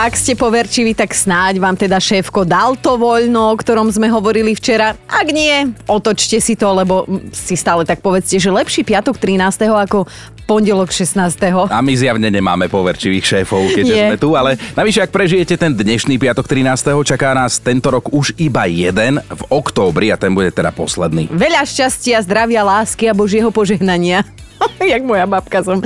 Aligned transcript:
Ak 0.00 0.16
ste 0.16 0.32
poverčiví, 0.32 0.96
tak 0.96 1.12
snáď 1.12 1.60
vám 1.60 1.76
teda 1.76 2.00
šéfko 2.00 2.48
dal 2.48 2.72
to 2.72 2.96
voľno, 2.96 3.52
o 3.52 3.54
ktorom 3.60 3.92
sme 3.92 4.08
hovorili 4.08 4.56
včera. 4.56 4.96
Ak 5.04 5.28
nie, 5.28 5.76
otočte 5.84 6.40
si 6.40 6.56
to, 6.56 6.72
lebo 6.72 7.04
si 7.36 7.52
stále 7.52 7.84
tak 7.84 8.00
povedzte, 8.00 8.40
že 8.40 8.48
lepší 8.48 8.80
piatok 8.80 9.20
13. 9.20 9.68
ako 9.68 10.08
pondelok 10.48 10.88
16. 10.88 11.68
A 11.68 11.84
my 11.84 11.92
zjavne 11.92 12.32
nemáme 12.32 12.72
poverčivých 12.72 13.44
šéfov, 13.44 13.76
keďže 13.76 13.92
Nie. 13.92 14.08
sme 14.08 14.16
tu, 14.16 14.32
ale 14.40 14.56
navyše, 14.72 15.04
ak 15.04 15.12
prežijete 15.12 15.60
ten 15.60 15.76
dnešný 15.76 16.16
piatok 16.16 16.48
13. 16.48 16.96
čaká 17.04 17.36
nás 17.36 17.60
tento 17.60 17.92
rok 17.92 18.08
už 18.08 18.40
iba 18.40 18.64
jeden 18.64 19.20
v 19.20 19.42
októbri 19.52 20.08
a 20.08 20.16
ten 20.16 20.32
bude 20.32 20.48
teda 20.48 20.72
posledný. 20.72 21.28
Veľa 21.28 21.68
šťastia, 21.68 22.24
zdravia, 22.24 22.64
lásky 22.64 23.04
a 23.04 23.12
Božieho 23.12 23.52
požehnania. 23.52 24.24
Jak 24.92 25.02
moja 25.02 25.24
babka 25.24 25.60
som. 25.60 25.80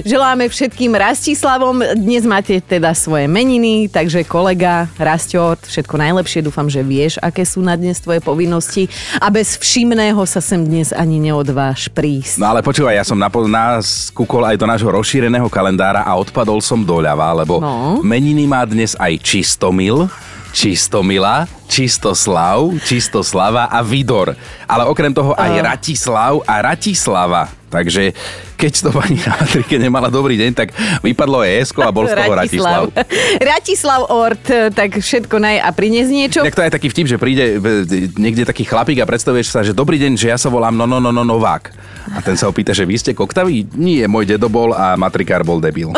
Želáme 0.00 0.46
všetkým 0.46 0.90
Rastislavom. 0.90 1.82
Dnes 1.94 2.22
máte 2.22 2.58
teda 2.58 2.92
svoje 2.92 3.26
meniny, 3.26 3.86
takže 3.86 4.22
kolega 4.22 4.86
Rastio, 4.94 5.54
všetko 5.56 5.94
najlepšie. 5.96 6.40
Dúfam, 6.40 6.66
že 6.66 6.80
vieš, 6.80 7.18
aké 7.18 7.42
sú 7.42 7.60
na 7.60 7.74
dnes 7.74 7.98
tvoje 7.98 8.18
povinnosti 8.18 8.86
a 9.16 9.28
bez 9.28 9.54
všimného 9.54 10.18
sa 10.24 10.38
sem 10.38 10.60
dnes 10.60 10.90
ani 10.90 11.18
neodváž 11.20 11.90
prísť. 11.90 12.38
No 12.38 12.48
ale 12.48 12.60
počúvaj, 12.60 12.94
ja 12.94 13.04
som 13.04 13.16
napo- 13.16 13.40
nás 13.40 14.10
kúkol 14.10 14.44
aj 14.44 14.56
do 14.56 14.66
nášho 14.66 14.88
rozšíreného 14.88 15.46
kalendára 15.46 16.02
a 16.02 16.12
odpadol 16.14 16.58
som 16.58 16.80
doľava, 16.80 17.32
lebo 17.36 17.58
No. 17.58 18.02
meniny 18.02 18.44
má 18.44 18.62
dnes 18.62 18.94
aj 18.94 19.14
Čistomil, 19.18 20.10
Čistomila, 20.50 21.46
Čistoslav, 21.66 22.72
Čistoslava 22.82 23.68
a 23.68 23.78
Vidor. 23.80 24.32
Ale 24.64 24.84
okrem 24.84 25.12
toho 25.12 25.32
aj 25.32 25.50
Ratislav 25.60 26.40
a 26.42 26.54
Ratislava. 26.64 27.57
Takže 27.70 28.12
keď 28.58 28.72
to 28.82 28.90
pani 28.90 29.22
na 29.22 29.38
matrike 29.38 29.78
nemala 29.78 30.10
dobrý 30.10 30.34
deň, 30.34 30.50
tak 30.50 30.74
vypadlo 31.06 31.46
ESko 31.46 31.86
a 31.86 31.94
bol 31.94 32.10
z 32.10 32.18
toho 32.18 32.34
Ratislav. 32.34 32.90
Ratislav 33.38 34.10
Ort, 34.10 34.74
tak 34.74 34.98
všetko 34.98 35.38
naj 35.38 35.62
a 35.62 35.70
prinies 35.70 36.10
niečo. 36.10 36.42
Tak 36.42 36.58
to 36.58 36.66
je 36.66 36.74
taký 36.74 36.90
vtip, 36.90 37.06
že 37.06 37.16
príde 37.22 37.54
e, 37.54 37.96
niekde 38.18 38.42
taký 38.42 38.66
chlapík 38.66 38.98
a 38.98 39.06
predstavuješ 39.06 39.54
sa, 39.54 39.62
že 39.62 39.70
dobrý 39.70 40.02
deň, 40.02 40.18
že 40.18 40.34
ja 40.34 40.34
sa 40.34 40.50
volám 40.50 40.74
no, 40.74 40.90
no, 40.90 40.98
no, 40.98 41.14
no, 41.14 41.22
Novák. 41.22 41.70
A 42.08 42.18
ten 42.24 42.34
sa 42.34 42.50
opýta, 42.50 42.74
že 42.74 42.88
vy 42.88 42.98
ste 42.98 43.12
koktaví? 43.14 43.68
Nie, 43.78 44.10
môj 44.10 44.26
dedo 44.26 44.50
bol 44.50 44.72
a 44.72 44.96
matrikár 44.98 45.44
bol 45.44 45.60
debil. 45.60 45.92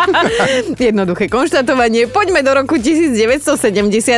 Jednoduché 0.76 1.26
konštatovanie. 1.26 2.06
Poďme 2.12 2.44
do 2.44 2.52
roku 2.54 2.76
1970, 2.76 3.58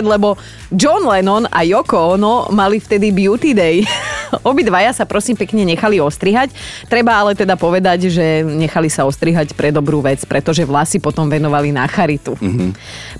lebo 0.02 0.34
John 0.74 1.06
Lennon 1.06 1.46
a 1.46 1.62
Yoko 1.62 2.18
Ono 2.18 2.50
mali 2.50 2.82
vtedy 2.82 3.14
Beauty 3.14 3.54
Day. 3.54 3.86
Obidvaja 4.50 4.90
sa 4.90 5.04
prosím 5.06 5.38
pekne 5.38 5.62
nechali 5.62 6.02
ostrihať. 6.02 6.50
Treba 6.90 7.22
ale 7.22 7.38
teda 7.38 7.54
povedať, 7.62 8.10
že 8.10 8.42
nechali 8.42 8.90
sa 8.90 9.06
ostrihať 9.06 9.54
pre 9.54 9.70
dobrú 9.70 10.02
vec, 10.02 10.18
pretože 10.26 10.66
vlasy 10.66 10.98
potom 10.98 11.30
venovali 11.30 11.70
na 11.70 11.86
charitu. 11.86 12.34
Mm-hmm. 12.34 12.70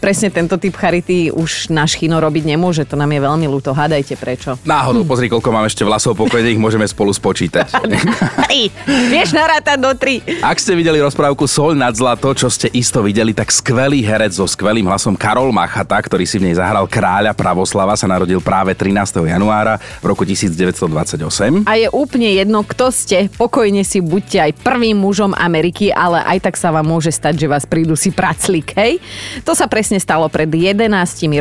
Presne 0.03 0.35
tento 0.35 0.59
typ 0.59 0.75
charity 0.75 1.31
už 1.31 1.71
náš 1.71 1.95
chino 1.95 2.19
robiť 2.19 2.51
nemôže, 2.51 2.83
to 2.83 2.99
nám 2.99 3.15
je 3.15 3.23
veľmi 3.23 3.47
ľúto. 3.47 3.71
Hádajte 3.71 4.19
prečo. 4.19 4.59
Náhodou, 4.67 5.07
pozri, 5.07 5.31
koľko 5.31 5.55
mám 5.55 5.71
ešte 5.71 5.87
vlasov 5.87 6.19
po 6.19 6.27
klede, 6.27 6.51
ich 6.51 6.59
môžeme 6.59 6.83
spolu 6.91 7.15
spočítať. 7.15 7.71
Tri. 8.51 8.75
Vieš 9.13 9.37
narátať 9.37 9.79
do 9.79 9.93
tri. 9.95 10.25
Ak 10.43 10.59
ste 10.59 10.75
videli 10.75 10.99
rozprávku 10.99 11.45
Sol 11.47 11.77
nad 11.77 11.95
zlato, 11.95 12.33
čo 12.35 12.49
ste 12.49 12.67
isto 12.73 13.05
videli, 13.05 13.37
tak 13.37 13.53
skvelý 13.53 14.03
herec 14.03 14.35
so 14.35 14.49
skvelým 14.49 14.89
hlasom 14.89 15.15
Karol 15.15 15.53
Machata, 15.53 16.01
ktorý 16.01 16.25
si 16.25 16.41
v 16.41 16.51
nej 16.51 16.57
zahral 16.57 16.89
kráľa 16.89 17.37
pravoslava, 17.37 17.95
sa 17.95 18.09
narodil 18.09 18.41
práve 18.41 18.73
13. 18.73 19.23
januára 19.29 19.77
v 20.01 20.05
roku 20.09 20.25
1928. 20.25 21.69
A 21.69 21.73
je 21.77 21.89
úplne 21.93 22.33
jedno, 22.33 22.65
kto 22.65 22.89
ste. 22.89 23.29
Pokojne 23.37 23.85
si 23.85 24.01
buďte 24.01 24.32
aj 24.39 24.63
prvým 24.63 24.97
mužom 24.97 25.33
Ameriky, 25.37 25.91
ale 25.91 26.23
aj 26.25 26.39
tak 26.49 26.55
sa 26.57 26.71
vám 26.71 26.87
môže 26.87 27.11
stať, 27.13 27.45
že 27.45 27.47
vás 27.51 27.65
prídu 27.67 27.97
si 27.99 28.15
praclík, 28.15 28.77
hej? 28.77 29.03
To 29.43 29.57
sa 29.57 29.67
presne 29.67 29.99
stalo 29.99 30.29
pred 30.31 30.49
11 30.49 30.89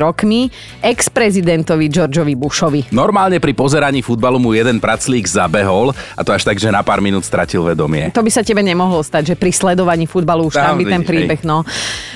rokmi 0.01 0.49
ex-prezidentovi 0.81 1.85
Georgeovi 1.87 2.33
Bushovi. 2.35 2.81
Normálne 2.89 3.37
pri 3.37 3.53
pozeraní 3.53 4.01
futbalu 4.01 4.41
mu 4.41 4.51
jeden 4.57 4.81
praclík 4.81 5.29
zabehol 5.29 5.93
a 6.17 6.21
to 6.25 6.33
až 6.33 6.47
tak, 6.47 6.57
že 6.57 6.73
na 6.73 6.81
pár 6.81 6.99
minút 6.99 7.23
stratil 7.23 7.61
vedomie. 7.61 8.09
To 8.11 8.25
by 8.25 8.31
sa 8.33 8.41
tebe 8.41 8.65
nemohlo 8.65 9.05
stať, 9.05 9.33
že 9.33 9.35
pri 9.37 9.53
sledovaní 9.53 10.09
futbalu 10.09 10.49
už 10.49 10.57
tam 10.57 10.73
Tam 10.73 10.79
by 10.81 10.85
ten 10.89 11.03
príbeh, 11.05 11.41
no. 11.45 11.61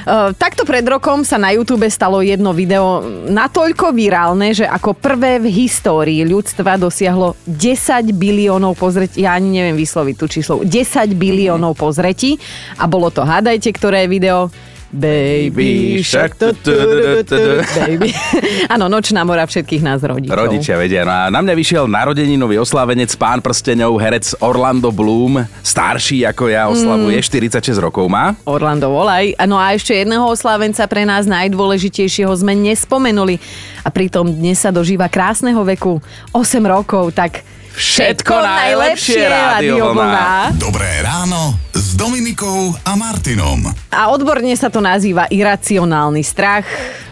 Uh, 0.05 0.33
takto 0.33 0.65
pred 0.65 0.85
rokom 0.85 1.21
sa 1.21 1.37
na 1.37 1.53
YouTube 1.53 1.85
stalo 1.89 2.25
jedno 2.25 2.51
video 2.51 3.05
natoľko 3.29 3.93
virálne, 3.93 4.53
že 4.53 4.65
ako 4.65 4.97
prvé 4.97 5.37
v 5.37 5.53
histórii 5.53 6.25
ľudstva 6.25 6.81
dosiahlo 6.81 7.37
10 7.45 8.09
biliónov 8.17 8.73
pozretí, 8.77 9.25
ja 9.25 9.37
ani 9.37 9.61
neviem 9.61 9.77
vysloviť 9.77 10.15
tú 10.17 10.25
číslo, 10.25 10.64
10 10.65 11.13
biliónov 11.13 11.77
pozretí 11.77 12.41
a 12.75 12.89
bolo 12.89 13.13
to, 13.13 13.21
hádajte, 13.21 13.69
ktoré 13.71 14.09
video, 14.09 14.49
Baby 14.95 15.99
Shark, 15.99 16.39
baby. 16.39 18.15
Áno, 18.73 18.87
nočná 18.87 19.27
mora 19.27 19.43
všetkých 19.43 19.83
nás 19.83 19.99
rodičov. 19.99 20.31
Rodičia 20.31 20.79
vedia. 20.79 21.03
No 21.03 21.11
a 21.11 21.27
na 21.27 21.43
mňa 21.43 21.51
vyšiel 21.51 21.83
narodeninový 21.91 22.63
oslávenec 22.63 23.11
pán 23.19 23.43
prstenov, 23.43 23.99
herec 23.99 24.39
Orlando 24.39 24.95
Bloom, 24.95 25.43
starší 25.59 26.23
ako 26.31 26.47
ja, 26.47 26.71
oslavuje, 26.71 27.19
Mm. 27.19 27.27
46 27.27 27.75
rokov 27.75 28.07
má. 28.07 28.39
Orlando 28.47 28.87
Volaj. 28.87 29.35
No 29.43 29.59
a 29.59 29.75
ešte 29.75 29.91
jedného 29.91 30.23
oslávenca 30.31 30.87
pre 30.87 31.03
nás 31.03 31.27
najdôležitejšieho 31.27 32.31
sme 32.31 32.55
nespomenuli. 32.55 33.35
A 33.83 33.91
pritom 33.91 34.23
dnes 34.31 34.63
sa 34.63 34.71
dožíva 34.71 35.11
krásneho 35.11 35.59
veku 35.67 35.99
8 36.31 36.39
rokov, 36.63 37.11
tak 37.11 37.43
Všetko 37.75 38.31
najlepšie, 38.39 39.27
Rádio 39.27 39.91
Vlna. 39.91 40.55
Dobré 40.55 41.03
ráno 41.03 41.59
s 41.75 41.91
Dominikou 41.99 42.71
a 42.71 42.95
Martinom. 42.95 43.67
A 43.91 44.15
odborne 44.15 44.55
sa 44.55 44.71
to 44.71 44.79
nazýva 44.79 45.27
iracionálny 45.27 46.23
strach. 46.23 46.63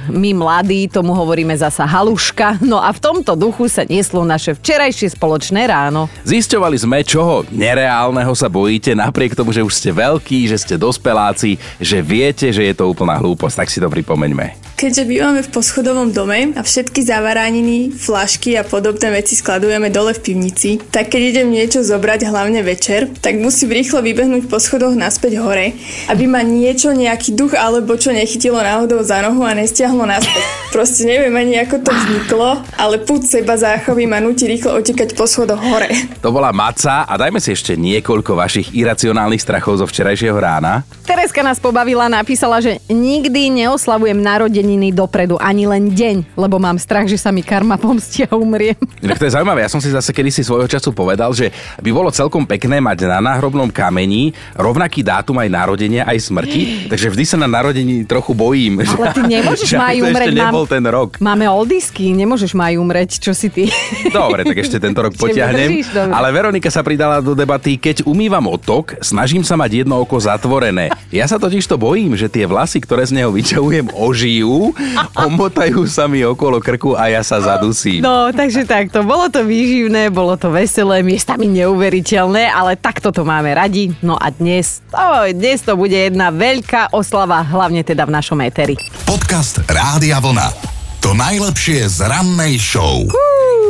My 0.09 0.35
mladí 0.35 0.89
tomu 0.91 1.13
hovoríme 1.15 1.53
zasa 1.55 1.87
haluška. 1.87 2.59
No 2.63 2.81
a 2.81 2.89
v 2.91 2.99
tomto 2.99 3.37
duchu 3.37 3.69
sa 3.69 3.87
nieslo 3.87 4.25
naše 4.25 4.57
včerajšie 4.57 5.13
spoločné 5.13 5.69
ráno. 5.69 6.09
Zisťovali 6.25 6.77
sme, 6.79 7.05
čoho 7.05 7.45
nereálneho 7.53 8.33
sa 8.33 8.49
bojíte, 8.49 8.97
napriek 8.97 9.37
tomu, 9.37 9.53
že 9.53 9.61
už 9.61 9.73
ste 9.73 9.91
veľkí, 9.93 10.49
že 10.49 10.57
ste 10.57 10.75
dospeláci, 10.81 11.61
že 11.77 12.01
viete, 12.01 12.49
že 12.49 12.65
je 12.65 12.73
to 12.73 12.89
úplná 12.89 13.19
hlúposť. 13.21 13.55
Tak 13.63 13.69
si 13.69 13.77
to 13.77 13.87
pripomeňme. 13.91 14.73
Keďže 14.73 15.05
bývame 15.05 15.41
v 15.45 15.53
poschodovom 15.53 16.09
dome 16.09 16.57
a 16.57 16.61
všetky 16.65 17.05
zavaraniny, 17.05 17.93
flašky 17.93 18.57
a 18.57 18.65
podobné 18.65 19.21
veci 19.21 19.37
skladujeme 19.37 19.93
dole 19.93 20.17
v 20.17 20.23
pivnici, 20.25 20.81
tak 20.89 21.13
keď 21.13 21.21
idem 21.29 21.53
niečo 21.53 21.85
zobrať 21.85 22.25
hlavne 22.25 22.65
večer, 22.65 23.05
tak 23.21 23.37
musím 23.37 23.69
rýchlo 23.69 24.01
vybehnúť 24.01 24.49
po 24.49 24.57
schodoch 24.57 24.97
naspäť 24.97 25.37
hore, 25.45 25.77
aby 26.09 26.25
ma 26.25 26.41
niečo, 26.41 26.89
nejaký 26.89 27.37
duch 27.37 27.53
alebo 27.53 27.93
čo 27.95 28.09
nechytilo 28.17 28.57
náhodou 28.57 29.05
za 29.05 29.21
nohu 29.21 29.45
a 29.45 29.53
nestiahlo 29.53 29.92
naspäť. 30.01 30.41
Proste 30.73 31.05
neviem 31.05 31.29
ani 31.37 31.61
ako 31.61 31.85
to 31.85 31.93
vzniklo, 31.93 32.65
ale 32.81 32.97
púd 33.05 33.21
seba 33.21 33.53
záchovy 33.53 34.09
ma 34.09 34.17
nutí 34.17 34.49
rýchlo 34.49 34.73
utekať 34.81 35.13
po 35.13 35.29
schodoch 35.29 35.61
hore. 35.61 35.93
To 36.25 36.33
bola 36.33 36.49
Maca 36.49 37.05
a 37.05 37.13
dajme 37.13 37.37
si 37.37 37.53
ešte 37.53 37.77
niekoľko 37.77 38.33
vašich 38.33 38.73
iracionálnych 38.73 39.37
strachov 39.37 39.77
zo 39.77 39.85
včerajšieho 39.85 40.33
rána. 40.33 40.81
Tereska 41.03 41.45
nás 41.45 41.61
pobavila, 41.61 42.07
napísala, 42.07 42.63
že 42.63 42.79
nikdy 42.87 43.51
neoslavujem 43.61 44.17
narodeniny 44.17 44.95
dopredu, 44.95 45.35
ani 45.37 45.67
len 45.67 45.91
deň, 45.91 46.39
lebo 46.39 46.57
mám 46.57 46.79
strach, 46.79 47.05
že 47.05 47.19
sa 47.19 47.29
mi 47.29 47.43
karma 47.43 47.75
pomstia 47.75 48.25
a 48.31 48.39
umriem. 48.39 48.79
Inak 49.03 49.19
to 49.19 49.27
je 49.27 49.35
zaujímavé, 49.35 49.67
ja 49.67 49.69
som 49.69 49.83
si 49.83 49.91
zase 49.91 50.15
kedysi 50.15 50.47
svojho 50.47 50.65
času 50.65 50.95
povedal, 50.95 51.35
že 51.35 51.51
by 51.83 51.91
bolo 51.91 52.07
celkom 52.07 52.47
pekné 52.47 52.79
mať 52.79 53.05
na 53.05 53.19
náhrobnom 53.19 53.67
kameni 53.67 54.31
rovnaký 54.55 55.03
dátum 55.03 55.43
aj 55.43 55.49
narodenia, 55.51 56.07
aj 56.07 56.23
smrti, 56.23 56.87
takže 56.87 57.11
vždy 57.11 57.23
sa 57.27 57.37
na 57.37 57.51
narodení 57.51 58.07
trochu 58.07 58.31
bojím. 58.31 58.79
Ale 58.79 59.11
ty 59.11 59.21
nemôžeš 59.27 59.67
že 59.67 59.77
maj 59.83 59.95
to 59.99 60.05
umreť. 60.07 60.27
ešte 60.31 60.39
nebol 60.39 60.65
ten 60.65 60.83
rok. 60.87 61.09
Máme 61.19 61.45
oldisky, 61.51 62.15
nemôžeš 62.15 62.55
maj 62.55 62.79
umreť, 62.79 63.19
čo 63.19 63.35
si 63.35 63.51
ty? 63.51 63.67
Dobre, 64.15 64.47
tak 64.47 64.57
ešte 64.57 64.79
tento 64.79 65.03
rok 65.03 65.13
potiahnem. 65.21 65.83
Ale 66.09 66.31
Veronika 66.31 66.71
sa 66.71 66.79
pridala 66.81 67.19
do 67.19 67.35
debaty, 67.35 67.75
keď 67.75 68.07
umývam 68.07 68.47
otok, 68.47 68.95
snažím 69.03 69.43
sa 69.43 69.59
mať 69.59 69.83
jedno 69.83 69.99
oko 69.99 70.15
zatvorené. 70.19 70.93
Ja 71.11 71.27
sa 71.27 71.35
totiž 71.35 71.67
to 71.67 71.75
bojím, 71.75 72.15
že 72.15 72.31
tie 72.31 72.47
vlasy, 72.47 72.79
ktoré 72.79 73.03
z 73.03 73.19
neho 73.19 73.29
vyťahujem, 73.33 73.91
ožijú, 73.91 74.71
omotajú 75.27 75.83
sa 75.89 76.07
mi 76.07 76.23
okolo 76.23 76.63
krku 76.63 76.95
a 76.95 77.11
ja 77.11 77.21
sa 77.25 77.43
zadusím. 77.43 77.99
No, 77.99 78.31
takže 78.31 78.63
takto. 78.63 79.03
Bolo 79.03 79.27
to 79.27 79.43
výživné, 79.43 80.07
bolo 80.13 80.39
to 80.39 80.53
veselé, 80.53 81.03
miestami 81.03 81.49
neuveriteľné, 81.51 82.47
ale 82.47 82.79
takto 82.79 83.11
to 83.11 83.27
máme 83.27 83.51
radi. 83.51 83.91
No 83.99 84.15
a 84.15 84.31
dnes, 84.31 84.79
oh, 84.95 85.27
dnes 85.31 85.65
to 85.65 85.75
bude 85.75 85.95
jedna 85.95 86.31
veľká 86.31 86.93
oslava, 86.95 87.41
hlavne 87.43 87.81
teda 87.83 88.07
v 88.07 88.15
našom 88.15 88.39
éteri. 88.45 88.75
Podcast 89.03 89.65
Rádia 89.73 90.21
Vlna. 90.21 90.53
To 91.01 91.17
najlepšie 91.17 91.89
z 91.89 92.05
rannej 92.05 92.61
show. 92.61 93.09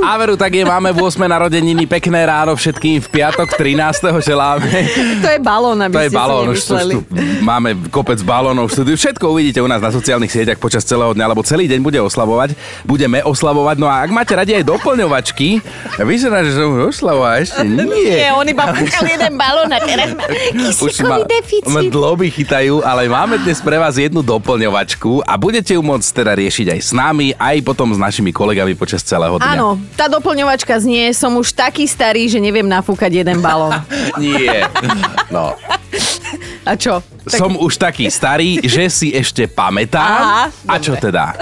A 0.04 0.20
veru, 0.20 0.36
tak 0.36 0.52
je, 0.52 0.68
máme 0.68 0.92
8 0.92 1.16
narodeniny, 1.16 1.88
pekné 1.88 2.28
ráno 2.28 2.60
všetkým 2.60 3.00
v 3.00 3.08
piatok 3.08 3.56
13. 3.56 4.20
želáme. 4.20 4.68
To 5.24 5.28
je 5.32 5.40
balón, 5.40 5.80
aby 5.80 5.96
To 5.96 6.02
je 6.04 6.12
ste 6.12 6.18
balón, 6.20 6.44
si 6.44 6.52
už 6.52 6.60
už 6.60 6.84
tu 6.92 7.00
máme 7.44 7.76
kopec 7.92 8.20
balónov 8.24 8.72
v 8.72 8.80
štúdiu. 8.80 8.96
Všetko 8.96 9.24
uvidíte 9.28 9.60
u 9.60 9.68
nás 9.68 9.84
na 9.84 9.92
sociálnych 9.92 10.32
sieťach 10.32 10.58
počas 10.58 10.88
celého 10.88 11.12
dňa, 11.12 11.26
lebo 11.28 11.44
celý 11.44 11.68
deň 11.68 11.80
bude 11.84 12.00
oslavovať. 12.00 12.56
Budeme 12.88 13.20
oslavovať. 13.22 13.76
No 13.78 13.92
a 13.92 14.02
ak 14.02 14.10
máte 14.16 14.34
radi 14.34 14.56
aj 14.56 14.64
doplňovačky, 14.64 15.60
vyzerá, 16.02 16.42
že 16.48 16.56
som 16.56 16.72
už 16.72 16.96
oslavoval 16.96 17.44
ešte. 17.44 17.62
Nie. 17.94 18.16
Nie, 18.28 18.30
on 18.34 18.48
iba 18.48 18.72
púkal 18.72 19.04
jeden 19.06 19.34
balón 19.36 19.70
a 19.70 19.80
teraz 19.84 20.16
má 20.16 20.26
kyslíkový 20.28 21.22
deficit. 21.28 21.70
ma 21.70 21.82
dloby 21.84 22.28
chytajú, 22.32 22.82
ale 22.82 23.12
máme 23.12 23.38
dnes 23.44 23.60
pre 23.60 23.78
vás 23.78 24.00
jednu 24.00 24.24
doplňovačku 24.24 25.24
a 25.28 25.34
budete 25.36 25.76
ju 25.76 25.82
môcť 25.84 26.08
teda 26.24 26.32
riešiť 26.34 26.68
aj 26.74 26.80
s 26.80 26.92
nami, 26.96 27.36
aj 27.36 27.60
potom 27.62 27.92
s 27.92 28.00
našimi 28.00 28.32
kolegami 28.32 28.74
počas 28.74 29.04
celého 29.04 29.36
dňa. 29.38 29.54
Áno, 29.60 29.78
tá 29.94 30.10
doplňovačka 30.10 30.74
znie, 30.82 31.14
som 31.14 31.34
už 31.38 31.54
taký 31.54 31.86
starý, 31.86 32.26
že 32.28 32.42
neviem 32.42 32.66
nafúkať 32.66 33.24
jeden 33.24 33.40
balón. 33.40 33.78
Nie. 34.22 34.66
No. 35.30 35.54
A 36.66 36.74
čo? 36.76 37.00
Som 37.30 37.56
už 37.56 37.80
taký 37.80 38.10
starý, 38.10 38.60
že 38.66 38.90
si 38.90 39.08
ešte 39.14 39.48
pamätám. 39.48 40.04
Aha, 40.04 40.44
a 40.68 40.76
čo 40.82 40.98
teda? 40.98 41.38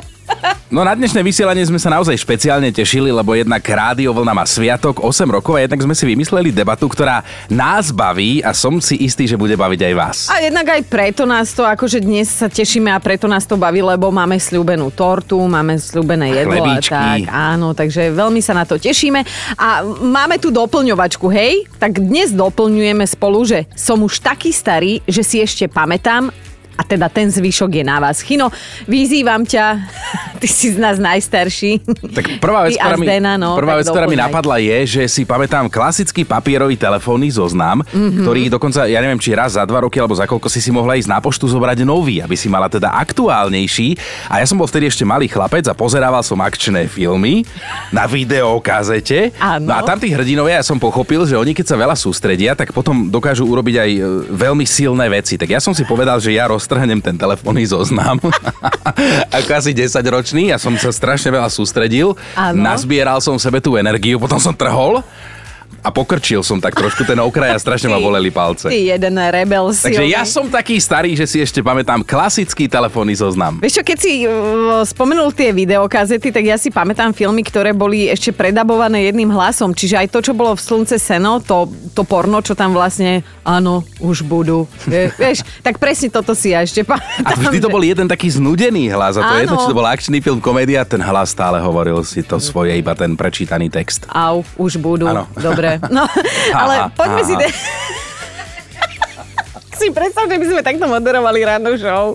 No 0.71 0.87
na 0.87 0.95
dnešné 0.95 1.19
vysielanie 1.19 1.67
sme 1.67 1.75
sa 1.75 1.91
naozaj 1.91 2.15
špeciálne 2.15 2.71
tešili, 2.71 3.11
lebo 3.11 3.35
jednak 3.35 3.59
Rádio 3.59 4.15
Vlna 4.15 4.31
má 4.31 4.47
sviatok 4.47 5.03
8 5.03 5.27
rokov 5.27 5.59
a 5.59 5.67
jednak 5.67 5.83
sme 5.83 5.91
si 5.91 6.07
vymysleli 6.07 6.55
debatu, 6.55 6.87
ktorá 6.87 7.27
nás 7.51 7.91
baví 7.91 8.39
a 8.39 8.55
som 8.55 8.79
si 8.79 8.95
istý, 9.03 9.27
že 9.27 9.35
bude 9.35 9.59
baviť 9.59 9.91
aj 9.91 9.93
vás. 9.99 10.17
A 10.31 10.39
jednak 10.39 10.71
aj 10.71 10.87
preto 10.87 11.27
nás 11.27 11.51
to, 11.51 11.67
akože 11.67 11.99
dnes 11.99 12.31
sa 12.31 12.47
tešíme 12.47 12.87
a 12.87 13.03
preto 13.03 13.27
nás 13.27 13.43
to 13.43 13.59
baví, 13.59 13.83
lebo 13.83 14.15
máme 14.15 14.39
sľúbenú 14.39 14.95
tortu, 14.95 15.43
máme 15.43 15.75
sľúbené 15.75 16.39
jedlo 16.39 16.63
a 16.63 16.79
tak. 16.79 17.27
Áno, 17.27 17.75
takže 17.75 18.07
veľmi 18.15 18.39
sa 18.39 18.55
na 18.55 18.63
to 18.63 18.79
tešíme. 18.79 19.27
A 19.59 19.83
máme 19.83 20.39
tu 20.39 20.55
doplňovačku, 20.55 21.27
hej? 21.35 21.67
Tak 21.83 21.99
dnes 21.99 22.31
doplňujeme 22.31 23.03
spolu, 23.03 23.43
že 23.43 23.67
som 23.75 23.99
už 23.99 24.23
taký 24.23 24.55
starý, 24.55 25.03
že 25.03 25.19
si 25.19 25.43
ešte 25.43 25.67
pamätám, 25.67 26.31
a 26.81 26.83
teda 26.83 27.05
ten 27.13 27.29
zvyšok 27.29 27.77
je 27.77 27.83
na 27.85 28.01
vás. 28.01 28.25
Chino, 28.25 28.49
vyzývam 28.89 29.45
ťa, 29.45 29.65
ty 30.41 30.49
si 30.49 30.73
z 30.73 30.81
nás 30.81 30.97
najstarší. 30.97 31.85
Tak 32.09 32.41
prvá 32.41 32.65
vec, 32.65 32.81
ktorá 32.81 32.97
mi, 32.97 33.05
Zdena, 33.05 33.37
no, 33.37 33.53
prvá 33.53 33.77
vec 33.77 33.85
ktorá 33.85 34.09
mi 34.09 34.17
napadla 34.17 34.57
je, 34.57 34.97
že 34.97 35.03
si 35.05 35.21
pamätám 35.21 35.69
klasický 35.69 36.25
papierový 36.25 36.73
telefónny 36.73 37.29
zoznam, 37.29 37.85
Mhm. 37.85 37.93
mm-hmm. 37.93 38.21
ktorý 38.25 38.41
dokonca, 38.49 38.89
ja 38.89 38.97
neviem, 38.97 39.21
či 39.21 39.37
raz 39.37 39.53
za 39.53 39.63
dva 39.67 39.85
roky 39.85 40.01
alebo 40.01 40.17
za 40.17 40.25
koľko 40.25 40.49
si 40.49 40.57
si 40.57 40.73
mohla 40.73 40.97
ísť 40.97 41.11
na 41.11 41.19
poštu 41.21 41.45
zobrať 41.45 41.85
nový, 41.85 42.23
aby 42.23 42.33
si 42.33 42.49
mala 42.49 42.65
teda 42.65 42.89
aktuálnejší. 42.97 43.99
A 44.31 44.41
ja 44.41 44.45
som 44.49 44.57
bol 44.57 44.65
vtedy 44.65 44.89
ešte 44.89 45.05
malý 45.05 45.27
chlapec 45.29 45.67
a 45.69 45.75
pozerával 45.77 46.23
som 46.25 46.39
akčné 46.41 46.87
filmy 46.87 47.43
na 47.91 48.07
videokazete. 48.07 49.35
Áno. 49.37 49.69
No 49.69 49.73
a 49.77 49.81
tam 49.83 49.99
tí 49.99 50.09
hrdinovia, 50.09 50.61
ja 50.61 50.65
som 50.65 50.79
pochopil, 50.79 51.27
že 51.27 51.35
oni 51.37 51.51
keď 51.51 51.65
sa 51.67 51.75
veľa 51.77 51.95
sústredia, 51.99 52.55
tak 52.55 52.71
potom 52.71 53.11
dokážu 53.11 53.43
urobiť 53.45 53.75
aj 53.75 53.91
e, 53.91 53.99
veľmi 54.31 54.63
silné 54.63 55.05
veci. 55.11 55.35
Tak 55.35 55.49
ja 55.51 55.59
som 55.59 55.75
si 55.75 55.83
povedal, 55.83 56.17
že 56.23 56.31
ja 56.31 56.47
roztrhnem 56.71 57.03
ten 57.03 57.19
telefónny 57.19 57.67
zoznam. 57.67 58.15
Ako 59.43 59.49
asi 59.51 59.75
10 59.75 59.91
ročný, 60.07 60.55
ja 60.55 60.57
som 60.57 60.71
sa 60.79 60.87
strašne 60.87 61.27
veľa 61.27 61.51
sústredil. 61.51 62.15
Áno. 62.39 62.63
Nazbieral 62.63 63.19
som 63.19 63.35
v 63.35 63.43
sebe 63.43 63.59
tú 63.59 63.75
energiu, 63.75 64.15
potom 64.15 64.39
som 64.39 64.55
trhol 64.55 65.03
a 65.81 65.89
pokrčil 65.89 66.45
som 66.45 66.61
tak 66.61 66.77
trošku 66.77 67.01
ten 67.03 67.17
okraj 67.17 67.53
a 67.53 67.59
strašne 67.59 67.89
ma 67.89 67.97
Ty- 67.97 68.05
boleli 68.05 68.29
palce. 68.29 68.69
Ty 68.69 68.77
jeden 68.77 69.15
rebel 69.17 69.65
silný. 69.73 69.97
Takže 69.97 70.05
ja 70.05 70.21
som 70.23 70.45
taký 70.45 70.77
starý, 70.77 71.17
že 71.17 71.25
si 71.25 71.41
ešte 71.41 71.65
pamätám 71.65 72.05
klasický 72.05 72.69
telefónny 72.69 73.17
zoznam. 73.17 73.57
Vieš 73.57 73.81
čo, 73.81 73.83
keď 73.83 73.97
si 73.97 74.13
uh, 74.23 74.85
spomenul 74.85 75.33
tie 75.33 75.49
videokazety, 75.49 76.29
tak 76.29 76.45
ja 76.45 76.57
si 76.61 76.69
pamätám 76.69 77.17
filmy, 77.17 77.41
ktoré 77.41 77.73
boli 77.73 78.05
ešte 78.05 78.29
predabované 78.29 79.09
jedným 79.09 79.33
hlasom. 79.33 79.73
Čiže 79.73 80.05
aj 80.05 80.07
to, 80.13 80.19
čo 80.21 80.33
bolo 80.37 80.53
v 80.53 80.61
Slunce 80.61 81.01
seno, 81.01 81.41
to, 81.41 81.65
to 81.97 82.05
porno, 82.05 82.45
čo 82.45 82.53
tam 82.53 82.77
vlastne, 82.77 83.25
áno, 83.41 83.81
už 83.97 84.21
budú. 84.21 84.69
Vie- 84.85 85.09
Vieš, 85.21 85.41
tak 85.65 85.81
presne 85.81 86.13
toto 86.13 86.37
si 86.37 86.53
ja 86.53 86.61
ešte 86.61 86.85
pamätám. 86.85 87.25
A 87.25 87.33
vždy 87.33 87.57
to 87.57 87.73
bol 87.73 87.81
jeden 87.81 88.05
taký 88.05 88.29
znudený 88.29 88.93
hlas. 88.93 89.17
A 89.17 89.25
to 89.25 89.33
je 89.33 89.49
jedno, 89.49 89.57
Áno. 89.57 89.61
či 89.65 89.69
to 89.73 89.77
bol 89.77 89.87
akčný 89.89 90.21
film, 90.21 90.37
komédia, 90.37 90.85
ten 90.85 91.01
hlas 91.01 91.33
stále 91.33 91.57
hovoril 91.57 92.05
si 92.05 92.21
to 92.21 92.37
svoje, 92.37 92.77
iba 92.77 92.93
ten 92.93 93.17
prečítaný 93.17 93.73
text. 93.73 94.05
Au, 94.13 94.45
už 94.61 94.77
budú. 94.77 95.09
Áno. 95.09 95.25
Dobre. 95.33 95.70
No, 95.95 96.07
ale 96.55 96.87
Aha, 96.87 96.91
poďme 96.91 97.21
si... 97.23 97.33
aha. 97.35 97.41
De- 97.43 97.55
si 99.81 99.89
predstav, 99.89 100.29
že 100.29 100.37
by 100.37 100.45
sme 100.45 100.61
takto 100.61 100.85
moderovali 100.85 101.41
rannú 101.41 101.73
show. 101.73 102.13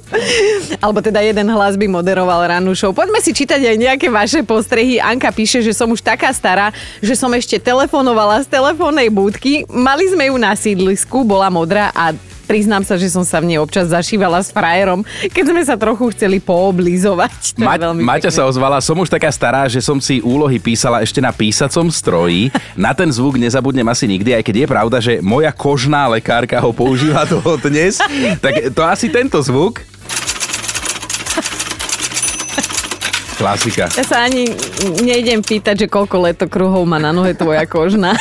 Alebo 0.79 1.03
teda 1.03 1.19
jeden 1.19 1.51
hlas 1.51 1.75
by 1.75 1.91
moderoval 1.91 2.47
rannú 2.47 2.79
show. 2.79 2.95
Poďme 2.95 3.19
si 3.19 3.35
čítať 3.35 3.59
aj 3.59 3.77
nejaké 3.77 4.07
vaše 4.07 4.47
postrehy. 4.47 5.03
Anka 5.03 5.35
píše, 5.35 5.67
že 5.67 5.75
som 5.75 5.91
už 5.91 5.99
taká 5.99 6.31
stará, 6.31 6.71
že 7.03 7.19
som 7.19 7.27
ešte 7.35 7.59
telefonovala 7.59 8.47
z 8.47 8.55
telefónnej 8.55 9.11
budky. 9.11 9.67
Mali 9.67 10.07
sme 10.07 10.31
ju 10.31 10.39
na 10.39 10.55
sídlisku, 10.55 11.27
bola 11.27 11.51
modrá 11.51 11.91
a 11.91 12.15
priznám 12.47 12.87
sa, 12.87 12.95
že 12.95 13.11
som 13.11 13.27
sa 13.27 13.43
v 13.43 13.51
nej 13.51 13.59
občas 13.59 13.91
zašívala 13.91 14.39
s 14.39 14.49
frajerom, 14.49 15.03
keď 15.29 15.45
sme 15.51 15.63
sa 15.63 15.75
trochu 15.75 16.15
chceli 16.15 16.39
pooblizovať. 16.39 17.59
To 17.59 17.67
Ma- 17.67 17.75
veľmi 17.77 18.01
Maťa 18.01 18.31
pekné. 18.31 18.39
sa 18.39 18.47
ozvala, 18.47 18.79
som 18.79 18.95
už 18.97 19.11
taká 19.11 19.29
stará, 19.29 19.67
že 19.67 19.83
som 19.83 19.99
si 19.99 20.23
úlohy 20.23 20.57
písala 20.57 21.03
ešte 21.03 21.19
na 21.19 21.35
písacom 21.35 21.91
stroji. 21.91 22.49
Na 22.73 22.95
ten 22.95 23.11
zvuk 23.11 23.35
nezabudnem 23.37 23.85
asi 23.85 24.07
nikdy, 24.07 24.33
aj 24.33 24.43
keď 24.47 24.57
je 24.57 24.67
pravda, 24.67 24.97
že 25.03 25.13
moja 25.19 25.51
kožná 25.51 26.07
lekárka 26.07 26.63
ho 26.63 26.71
používa 26.71 27.27
do 27.33 27.43
dnes. 27.59 27.99
Tak 28.39 28.71
to 28.71 28.81
asi 28.81 29.11
tento 29.11 29.43
zvuk. 29.43 29.83
Klasika. 33.37 33.93
Ja 33.93 34.05
sa 34.05 34.25
ani 34.25 34.49
nejdem 35.05 35.45
pýtať, 35.45 35.85
že 35.85 35.93
koľko 35.93 36.25
letokruhov 36.25 36.81
má 36.89 36.97
na 36.97 37.13
nohe 37.13 37.37
tvoja 37.37 37.69
kožna. 37.69 38.17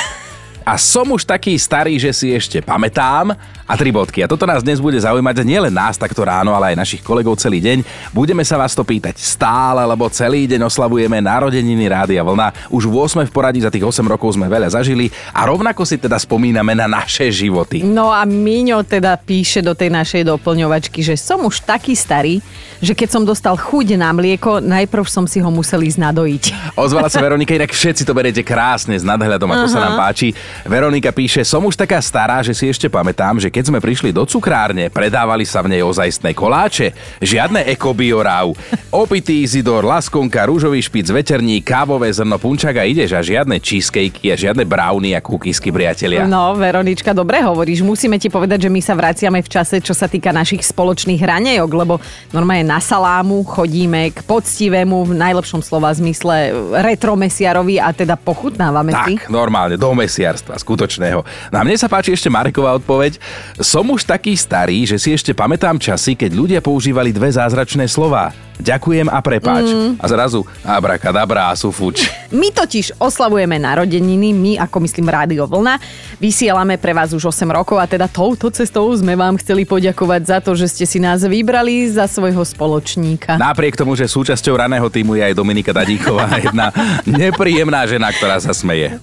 A 0.65 0.75
som 0.75 1.07
už 1.07 1.23
taký 1.23 1.55
starý, 1.55 1.95
že 1.95 2.11
si 2.11 2.35
ešte 2.35 2.59
pamätám. 2.59 3.31
A 3.65 3.73
tri 3.73 3.89
bodky. 3.89 4.21
A 4.21 4.29
toto 4.29 4.45
nás 4.45 4.61
dnes 4.61 4.77
bude 4.77 5.01
zaujímať, 5.01 5.41
nielen 5.41 5.73
nás 5.73 5.97
takto 5.97 6.21
ráno, 6.21 6.53
ale 6.53 6.77
aj 6.77 6.85
našich 6.85 7.01
kolegov 7.01 7.33
celý 7.41 7.57
deň. 7.57 7.81
Budeme 8.13 8.45
sa 8.45 8.61
vás 8.61 8.77
to 8.77 8.85
pýtať 8.85 9.17
stále, 9.17 9.81
lebo 9.81 10.05
celý 10.13 10.45
deň 10.45 10.69
oslavujeme 10.69 11.17
narodeniny 11.17 11.89
Rádia 11.89 12.21
Vlna. 12.21 12.69
Už 12.69 12.85
8 12.85 13.25
v 13.25 13.33
poradí, 13.33 13.65
za 13.65 13.73
tých 13.73 13.81
8 13.81 14.05
rokov 14.05 14.37
sme 14.37 14.45
veľa 14.45 14.69
zažili 14.69 15.09
a 15.33 15.49
rovnako 15.49 15.81
si 15.81 15.97
teda 15.97 16.21
spomíname 16.21 16.77
na 16.77 16.85
naše 16.85 17.33
životy. 17.33 17.81
No 17.81 18.13
a 18.13 18.21
Míňo 18.21 18.85
teda 18.85 19.17
píše 19.17 19.65
do 19.65 19.73
tej 19.73 19.89
našej 19.89 20.29
doplňovačky, 20.29 21.01
že 21.01 21.17
som 21.17 21.41
už 21.41 21.65
taký 21.65 21.97
starý, 21.97 22.45
že 22.85 22.93
keď 22.93 23.17
som 23.17 23.25
dostal 23.25 23.57
chuť 23.57 23.97
na 23.97 24.13
mlieko, 24.13 24.61
najprv 24.61 25.09
som 25.09 25.25
si 25.25 25.41
ho 25.41 25.49
musel 25.49 25.81
ísť 25.81 26.05
nadojiť. 26.05 26.43
Ozvala 26.77 27.09
sa 27.09 27.17
Veronika, 27.17 27.57
inak 27.57 27.73
všetci 27.73 28.05
to 28.05 28.13
beriete 28.13 28.45
krásne 28.45 28.93
s 28.93 29.01
nadhľadom, 29.01 29.49
ako 29.49 29.67
sa 29.73 29.89
nám 29.89 29.97
páči. 29.97 30.37
Veronika 30.69 31.09
píše, 31.09 31.41
som 31.41 31.65
už 31.65 31.73
taká 31.73 31.97
stará, 31.97 32.45
že 32.45 32.53
si 32.53 32.69
ešte 32.69 32.85
pamätám, 32.85 33.41
že 33.41 33.54
keď 33.55 33.71
sme 33.71 33.79
prišli 33.79 34.11
do 34.11 34.27
cukrárne, 34.27 34.91
predávali 34.91 35.47
sa 35.47 35.63
v 35.63 35.71
nej 35.71 35.79
ozajstné 35.79 36.35
koláče, 36.35 36.91
žiadne 37.23 37.63
ekobioráv, 37.71 38.51
opitý 38.91 39.47
Izidor, 39.47 39.87
laskonka, 39.87 40.43
rúžový 40.43 40.83
špic, 40.83 41.07
veterník, 41.07 41.63
kávové 41.63 42.11
zrno, 42.11 42.35
punčak 42.35 42.75
a 42.75 42.83
ideš 42.83 43.15
a 43.15 43.23
žiadne 43.23 43.63
cheesecakey 43.63 44.27
a 44.27 44.35
žiadne 44.35 44.67
brownie 44.67 45.15
a 45.15 45.23
cookiesky, 45.23 45.71
priatelia. 45.71 46.27
No, 46.27 46.51
Veronička, 46.59 47.15
dobre 47.15 47.39
hovoríš. 47.39 47.79
Musíme 47.79 48.19
ti 48.19 48.27
povedať, 48.27 48.67
že 48.67 48.73
my 48.75 48.83
sa 48.83 48.91
vraciame 48.91 49.39
v 49.39 49.47
čase, 49.47 49.79
čo 49.79 49.95
sa 49.95 50.11
týka 50.11 50.35
našich 50.35 50.59
spoločných 50.59 51.23
hranejok, 51.23 51.69
lebo 51.71 52.03
normálne 52.35 52.67
na 52.67 52.83
salámu 52.83 53.39
chodíme 53.47 54.11
k 54.11 54.19
poctivému, 54.27 55.07
v 55.07 55.13
najlepšom 55.15 55.63
slova 55.63 55.95
zmysle, 55.95 56.51
retromesiarovi 56.83 57.79
a 57.79 57.95
teda 57.95 58.19
pochutnávame 58.19 58.91
si. 58.91 59.15
Tak, 59.15 59.31
normálne, 59.31 59.79
do 59.79 59.87
mesiarstva, 59.95 60.59
skutočného. 60.59 61.23
No 61.53 61.55
a 61.55 61.63
mne 61.63 61.79
sa 61.79 61.87
páči 61.87 62.11
ešte 62.11 62.27
Mareková 62.27 62.75
odpoveď. 62.83 63.44
Som 63.61 63.89
už 63.93 64.03
taký 64.07 64.35
starý, 64.35 64.83
že 64.85 64.99
si 64.99 65.15
ešte 65.15 65.31
pamätám 65.31 65.79
časy, 65.79 66.17
keď 66.17 66.31
ľudia 66.33 66.59
používali 66.59 67.13
dve 67.13 67.31
zázračné 67.31 67.87
slová. 67.87 68.35
Ďakujem 68.55 69.11
a 69.11 69.19
prepáč. 69.19 69.67
Mm. 69.67 69.99
A 69.99 70.05
zrazu 70.07 70.47
abrakadabra 70.63 71.51
a 71.51 71.53
sufuč. 71.59 72.07
My 72.39 72.51
totiž 72.55 72.95
oslavujeme 72.99 73.59
narodeniny, 73.59 74.31
my 74.31 74.51
ako 74.63 74.87
myslím 74.87 75.07
Rádio 75.11 75.43
Vlna, 75.47 75.79
vysielame 76.19 76.79
pre 76.79 76.91
vás 76.95 77.11
už 77.11 77.31
8 77.31 77.47
rokov 77.51 77.79
a 77.79 77.85
teda 77.87 78.07
touto 78.07 78.51
cestou 78.51 78.87
sme 78.95 79.15
vám 79.15 79.39
chceli 79.39 79.63
poďakovať 79.63 80.21
za 80.23 80.37
to, 80.43 80.51
že 80.55 80.67
ste 80.71 80.85
si 80.87 80.99
nás 80.99 81.23
vybrali 81.23 81.87
za 81.87 82.07
svojho 82.07 82.43
spoločníka. 82.43 83.39
Napriek 83.39 83.79
tomu, 83.79 83.95
že 83.95 84.07
súčasťou 84.07 84.55
raného 84.55 84.87
týmu 84.87 85.15
je 85.15 85.23
aj 85.31 85.33
Dominika 85.35 85.71
Dadíková, 85.71 86.27
jedna 86.47 86.71
nepríjemná 87.07 87.87
žena, 87.87 88.11
ktorá 88.11 88.39
sa 88.39 88.51
smeje. 88.51 88.99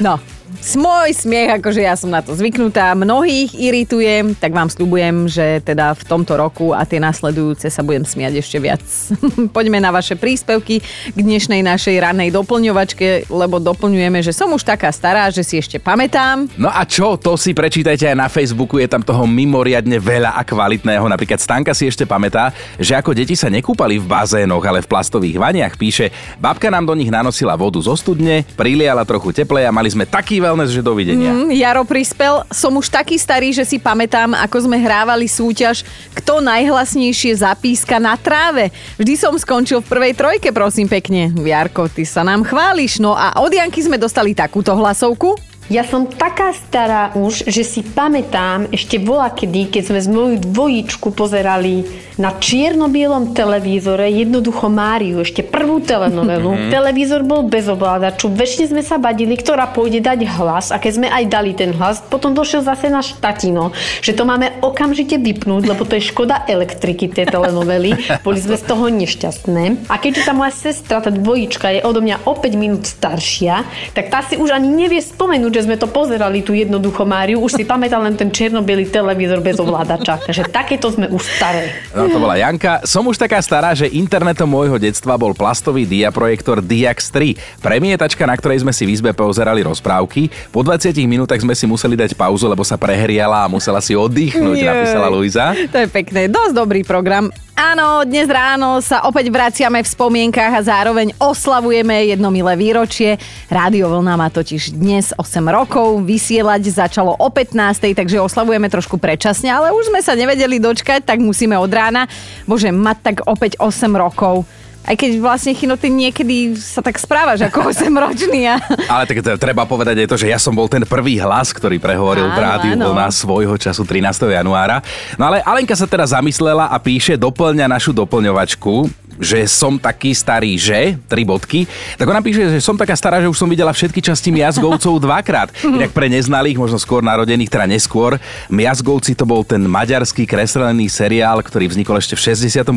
No, 0.00 0.20
Môj 0.60 1.16
smiech, 1.16 1.56
akože 1.56 1.80
ja 1.80 1.96
som 1.96 2.12
na 2.12 2.20
to 2.20 2.36
zvyknutá, 2.36 2.92
mnohých 2.92 3.56
irituje, 3.56 4.36
tak 4.36 4.52
vám 4.52 4.68
slúbujem, 4.68 5.24
že 5.24 5.64
teda 5.64 5.96
v 5.96 6.02
tomto 6.04 6.36
roku 6.36 6.76
a 6.76 6.84
tie 6.84 7.00
nasledujúce 7.00 7.72
sa 7.72 7.80
budem 7.80 8.04
smiať 8.04 8.44
ešte 8.44 8.60
viac. 8.60 8.84
Poďme 9.56 9.80
na 9.80 9.88
vaše 9.88 10.20
príspevky 10.20 10.84
k 11.16 11.18
dnešnej 11.18 11.64
našej 11.64 11.96
ranej 12.04 12.36
doplňovačke, 12.36 13.32
lebo 13.32 13.56
doplňujeme, 13.56 14.20
že 14.20 14.36
som 14.36 14.52
už 14.52 14.60
taká 14.60 14.92
stará, 14.92 15.32
že 15.32 15.40
si 15.40 15.56
ešte 15.56 15.80
pamätám. 15.80 16.44
No 16.60 16.68
a 16.68 16.84
čo, 16.84 17.16
to 17.16 17.40
si 17.40 17.56
prečítajte 17.56 18.12
aj 18.12 18.16
na 18.20 18.28
Facebooku, 18.28 18.76
je 18.76 18.88
tam 18.88 19.00
toho 19.00 19.24
mimoriadne 19.24 19.96
veľa 19.96 20.36
a 20.36 20.44
kvalitného. 20.44 21.08
Napríklad 21.08 21.40
Stanka 21.40 21.72
si 21.72 21.88
ešte 21.88 22.04
pamätá, 22.04 22.52
že 22.76 22.92
ako 22.92 23.16
deti 23.16 23.32
sa 23.32 23.48
nekúpali 23.48 23.96
v 23.96 24.04
bazénoch, 24.04 24.64
ale 24.64 24.84
v 24.84 24.90
plastových 24.92 25.40
vaniach. 25.40 25.80
Píše, 25.80 26.12
babka 26.36 26.68
nám 26.68 26.84
do 26.84 26.92
nich 26.92 27.08
nanosila 27.08 27.56
vodu 27.56 27.80
zo 27.80 27.96
studne, 27.96 28.44
priliala 28.60 29.08
trochu 29.08 29.32
teplej 29.32 29.64
a 29.64 29.72
mali 29.72 29.88
sme 29.88 30.04
taký 30.04 30.49
wellness, 30.50 30.74
že 30.74 30.82
dovidenia. 30.82 31.30
Mm, 31.30 31.54
Jaro 31.54 31.86
prispel, 31.86 32.42
som 32.50 32.74
už 32.74 32.90
taký 32.90 33.14
starý, 33.14 33.54
že 33.54 33.62
si 33.62 33.78
pamätám, 33.78 34.34
ako 34.34 34.66
sme 34.66 34.82
hrávali 34.82 35.30
súťaž, 35.30 35.86
kto 36.10 36.42
najhlasnejšie 36.42 37.38
zapíska 37.38 38.02
na 38.02 38.18
tráve. 38.18 38.74
Vždy 38.98 39.14
som 39.14 39.38
skončil 39.38 39.78
v 39.78 39.86
prvej 39.86 40.12
trojke, 40.18 40.50
prosím 40.50 40.90
pekne. 40.90 41.30
Jarko, 41.30 41.86
ty 41.86 42.02
sa 42.02 42.26
nám 42.26 42.42
chváliš. 42.42 42.98
No 42.98 43.14
a 43.14 43.38
od 43.38 43.54
Janky 43.54 43.86
sme 43.86 43.94
dostali 43.94 44.34
takúto 44.34 44.74
hlasovku. 44.74 45.49
Ja 45.70 45.86
som 45.86 46.10
taká 46.10 46.50
stará 46.50 47.14
už, 47.14 47.46
že 47.46 47.62
si 47.62 47.86
pamätám 47.86 48.66
ešte 48.74 48.98
bola 48.98 49.30
kedy, 49.30 49.70
keď 49.70 49.82
sme 49.86 50.00
z 50.02 50.08
moju 50.10 50.36
dvojičku 50.42 51.14
pozerali 51.14 51.86
na 52.18 52.34
čierno-bielom 52.34 53.32
televízore 53.32 54.10
jednoducho 54.12 54.66
Máriu, 54.66 55.22
ešte 55.24 55.40
prvú 55.40 55.78
telenovelu. 55.78 56.52
Mm-hmm. 56.52 56.70
Televízor 56.74 57.22
bol 57.24 57.46
bez 57.46 57.70
ovládaču, 57.70 58.28
väčšine 58.28 58.76
sme 58.76 58.82
sa 58.82 58.98
badili, 58.98 59.38
ktorá 59.40 59.70
pôjde 59.70 60.04
dať 60.04 60.26
hlas 60.26 60.74
a 60.74 60.76
keď 60.76 60.92
sme 60.92 61.08
aj 61.08 61.24
dali 61.30 61.54
ten 61.54 61.70
hlas, 61.72 62.02
potom 62.02 62.34
došiel 62.34 62.66
zase 62.66 62.90
náš 62.92 63.16
tatino, 63.22 63.70
že 64.02 64.12
to 64.12 64.26
máme 64.26 64.50
okamžite 64.60 65.16
vypnúť, 65.22 65.70
lebo 65.70 65.86
to 65.88 65.96
je 65.96 66.10
škoda 66.10 66.44
elektriky 66.50 67.06
tej 67.08 67.30
telenovely. 67.30 67.94
Boli 68.26 68.42
sme 68.42 68.58
z 68.58 68.64
toho 68.66 68.90
nešťastné. 68.90 69.88
A 69.88 69.96
keďže 70.02 70.26
tá 70.26 70.34
moja 70.34 70.50
sestra, 70.50 70.98
tá 70.98 71.14
dvojička 71.14 71.78
je 71.78 71.80
odo 71.86 72.04
mňa 72.04 72.28
o 72.28 72.36
5 72.36 72.58
minút 72.58 72.84
staršia, 72.90 73.64
tak 73.96 74.12
tá 74.12 74.20
si 74.26 74.36
už 74.36 74.52
ani 74.52 74.68
nevie 74.68 75.00
spomenúť, 75.00 75.52
že 75.56 75.59
sme 75.62 75.76
to 75.76 75.88
pozerali, 75.88 76.40
tú 76.40 76.56
jednoducho 76.56 77.04
Máriu. 77.04 77.40
Už 77.40 77.56
si 77.56 77.64
pamätá 77.64 78.00
len 78.00 78.16
ten 78.16 78.32
čierno-bielý 78.32 78.88
televízor 78.88 79.44
bez 79.44 79.60
ovládača. 79.60 80.24
Takže 80.26 80.48
takéto 80.48 80.90
sme 80.90 81.06
už 81.08 81.22
staré. 81.22 81.70
No 81.92 82.08
to 82.08 82.18
bola 82.18 82.40
Janka. 82.40 82.84
Som 82.88 83.06
už 83.08 83.20
taká 83.20 83.38
stará, 83.40 83.76
že 83.76 83.88
internetom 83.90 84.48
môjho 84.48 84.80
detstva 84.80 85.20
bol 85.20 85.36
plastový 85.36 85.84
diaprojektor 85.84 86.64
Diax 86.64 87.12
3. 87.12 87.60
Premietačka, 87.60 88.24
na 88.24 88.34
ktorej 88.34 88.64
sme 88.64 88.72
si 88.72 88.88
v 88.88 88.96
izbe 88.96 89.12
pozerali 89.12 89.60
rozprávky. 89.60 90.32
Po 90.50 90.64
20 90.64 90.96
minútach 91.04 91.40
sme 91.40 91.52
si 91.52 91.68
museli 91.68 91.94
dať 91.94 92.16
pauzu, 92.16 92.48
lebo 92.48 92.64
sa 92.64 92.80
prehriala 92.80 93.44
a 93.44 93.50
musela 93.50 93.84
si 93.84 93.92
oddychnúť, 93.92 94.58
Jej. 94.58 94.68
napísala 94.68 95.06
Luisa. 95.12 95.52
To 95.70 95.78
je 95.78 95.88
pekné, 95.90 96.26
dosť 96.26 96.52
dobrý 96.56 96.82
program. 96.82 97.28
Áno, 97.60 98.08
dnes 98.08 98.24
ráno 98.24 98.80
sa 98.80 99.04
opäť 99.04 99.28
vraciame 99.28 99.84
v 99.84 99.92
spomienkach 99.92 100.48
a 100.48 100.64
zároveň 100.64 101.12
oslavujeme 101.20 102.08
jedno 102.08 102.32
milé 102.32 102.56
výročie. 102.56 103.20
Rádio 103.52 103.92
Vlna 103.92 104.16
má 104.16 104.32
totiž 104.32 104.72
dnes 104.72 105.12
8 105.12 105.44
rokov, 105.44 106.00
vysielať 106.00 106.72
začalo 106.72 107.12
o 107.20 107.28
15, 107.28 107.92
takže 107.92 108.16
oslavujeme 108.16 108.64
trošku 108.72 108.96
predčasne, 108.96 109.52
ale 109.52 109.76
už 109.76 109.92
sme 109.92 110.00
sa 110.00 110.16
nevedeli 110.16 110.56
dočkať, 110.56 111.04
tak 111.04 111.20
musíme 111.20 111.52
od 111.60 111.68
rána. 111.68 112.08
Bože, 112.48 112.72
mať 112.72 112.96
tak 113.04 113.16
opäť 113.28 113.60
8 113.60 113.92
rokov. 113.92 114.48
Aj 114.80 114.96
keď 114.96 115.20
vlastne, 115.20 115.52
Chino, 115.52 115.76
ty 115.76 115.92
niekedy 115.92 116.56
sa 116.56 116.80
tak 116.80 116.96
správaš 116.96 117.44
ako 117.46 117.68
8-ročný. 117.68 118.48
A... 118.48 118.56
Ale 118.88 119.04
tak 119.04 119.20
treba 119.36 119.68
povedať 119.68 120.02
aj 120.02 120.08
to, 120.08 120.16
že 120.16 120.32
ja 120.32 120.40
som 120.40 120.56
bol 120.56 120.66
ten 120.66 120.82
prvý 120.88 121.20
hlas, 121.20 121.52
ktorý 121.52 121.76
prehovoril 121.76 122.32
v 122.32 122.34
Áno, 122.34 122.42
rádiu 122.42 122.74
áno. 122.74 122.96
na 122.96 123.12
svojho 123.12 123.54
času 123.60 123.84
13. 123.84 124.24
januára. 124.32 124.80
No 125.20 125.28
ale 125.28 125.44
Alenka 125.44 125.76
sa 125.76 125.84
teda 125.84 126.08
zamyslela 126.08 126.72
a 126.72 126.76
píše, 126.80 127.20
doplňa 127.20 127.68
našu 127.68 127.92
doplňovačku, 127.92 128.88
že 129.20 129.44
som 129.44 129.76
taký 129.76 130.16
starý, 130.16 130.56
že? 130.56 130.96
Tri 131.06 131.22
bodky. 131.28 131.68
Tak 132.00 132.08
ona 132.08 132.24
píše, 132.24 132.48
že 132.48 132.64
som 132.64 132.74
taká 132.74 132.96
stará, 132.96 133.20
že 133.20 133.28
už 133.28 133.36
som 133.36 133.46
videla 133.46 133.70
všetky 133.70 134.00
časti 134.00 134.32
Miazgovcov 134.32 134.96
dvakrát. 135.06 135.52
Inak 135.60 135.92
pre 135.92 136.08
neznalých, 136.08 136.56
možno 136.56 136.80
skôr 136.80 137.04
narodených, 137.04 137.52
teda 137.52 137.68
neskôr. 137.68 138.16
Miazgovci 138.48 139.12
to 139.12 139.28
bol 139.28 139.44
ten 139.44 139.60
maďarský 139.60 140.24
kreslený 140.24 140.88
seriál, 140.88 141.44
ktorý 141.44 141.68
vznikol 141.68 142.00
ešte 142.00 142.16
v 142.16 142.32
68. 142.32 142.72